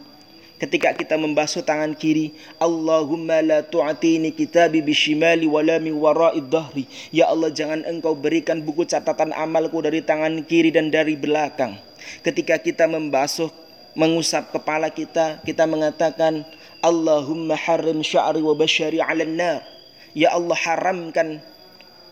Ketika 0.60 0.92
kita 0.92 1.16
membasuh 1.16 1.64
tangan 1.64 1.96
kiri 1.96 2.36
Allahumma 2.60 3.40
la 3.40 3.64
tu'atini 3.64 4.36
kitabi 4.36 4.84
bishimali 4.84 5.48
wala 5.48 5.80
min 5.80 5.96
wara'id 5.96 6.52
dahri 6.52 6.84
ya 7.16 7.32
Allah 7.32 7.48
jangan 7.48 7.88
engkau 7.88 8.12
berikan 8.12 8.60
buku 8.60 8.84
catatan 8.84 9.32
amalku 9.32 9.80
dari 9.80 10.04
tangan 10.04 10.44
kiri 10.44 10.76
dan 10.76 10.92
dari 10.92 11.16
belakang. 11.16 11.80
Ketika 12.28 12.60
kita 12.60 12.92
membasuh 12.92 13.48
mengusap 13.96 14.52
kepala 14.52 14.92
kita 14.92 15.40
kita 15.48 15.64
mengatakan 15.64 16.44
Allahumma 16.84 17.56
harim 17.56 18.04
sya'ri 18.04 18.44
wa 18.44 18.52
basyari 18.52 19.00
'alan 19.00 19.40
nar. 19.40 19.64
Ya 20.12 20.36
Allah 20.36 20.60
haramkan 20.60 21.40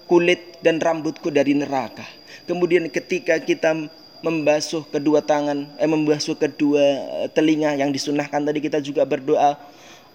kulit 0.07 0.39
dan 0.63 0.79
rambutku 0.79 1.27
dari 1.27 1.51
neraka. 1.51 2.07
Kemudian 2.47 2.87
ketika 2.87 3.43
kita 3.43 3.91
membasuh 4.25 4.85
kedua 4.89 5.21
tangan, 5.21 5.69
eh 5.77 5.89
membasuh 5.89 6.33
kedua 6.37 6.81
eh, 7.23 7.27
telinga 7.31 7.77
yang 7.77 7.93
disunahkan 7.93 8.41
tadi 8.43 8.59
kita 8.61 8.81
juga 8.81 9.05
berdoa 9.05 9.57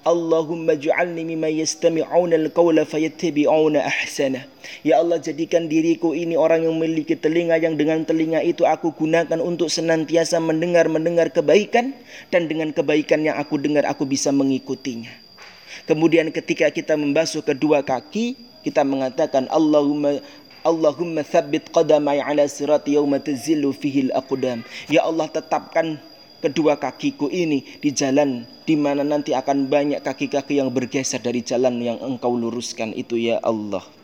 Allahumma 0.03 0.75
ja'alni 0.75 1.23
mimma 1.23 1.47
yastami'una 1.47 2.35
al-qawla 2.35 2.83
fayattabi'una 2.83 3.87
ahsana. 3.87 4.43
Ya 4.83 4.99
Allah 4.99 5.23
jadikan 5.23 5.71
diriku 5.71 6.11
ini 6.11 6.35
orang 6.35 6.67
yang 6.67 6.75
memiliki 6.75 7.15
telinga 7.15 7.55
yang 7.63 7.79
dengan 7.79 8.03
telinga 8.03 8.43
itu 8.43 8.67
aku 8.67 8.91
gunakan 8.99 9.39
untuk 9.39 9.71
senantiasa 9.71 10.43
mendengar-mendengar 10.43 11.31
kebaikan 11.31 11.95
dan 12.35 12.51
dengan 12.51 12.75
kebaikan 12.75 13.23
yang 13.23 13.39
aku 13.39 13.63
dengar 13.63 13.87
aku 13.87 14.03
bisa 14.03 14.35
mengikutinya. 14.35 15.11
Kemudian 15.87 16.35
ketika 16.35 16.75
kita 16.75 16.99
membasuh 16.99 17.47
kedua 17.47 17.87
kaki, 17.87 18.35
kita 18.67 18.83
mengatakan 18.83 19.51
Allahumma 19.51 20.19
Allahumma 20.63 21.27
thabbit 21.27 21.75
qadamai 21.75 22.23
ala 22.23 22.47
sirat 22.47 22.87
yawma 22.87 23.19
tazillu 23.19 23.75
fihil 23.75 24.15
aqdam. 24.15 24.63
Ya 24.87 25.03
Allah 25.03 25.27
tetapkan 25.27 25.99
kedua 26.43 26.79
kakiku 26.79 27.31
ini 27.31 27.63
di 27.79 27.91
jalan 27.95 28.47
di 28.67 28.75
mana 28.79 29.03
nanti 29.07 29.35
akan 29.35 29.67
banyak 29.67 30.03
kaki-kaki 30.03 30.59
yang 30.59 30.71
bergeser 30.71 31.23
dari 31.23 31.43
jalan 31.43 31.79
yang 31.83 31.99
engkau 32.03 32.35
luruskan 32.35 32.95
itu 32.95 33.19
ya 33.19 33.39
Allah. 33.43 34.02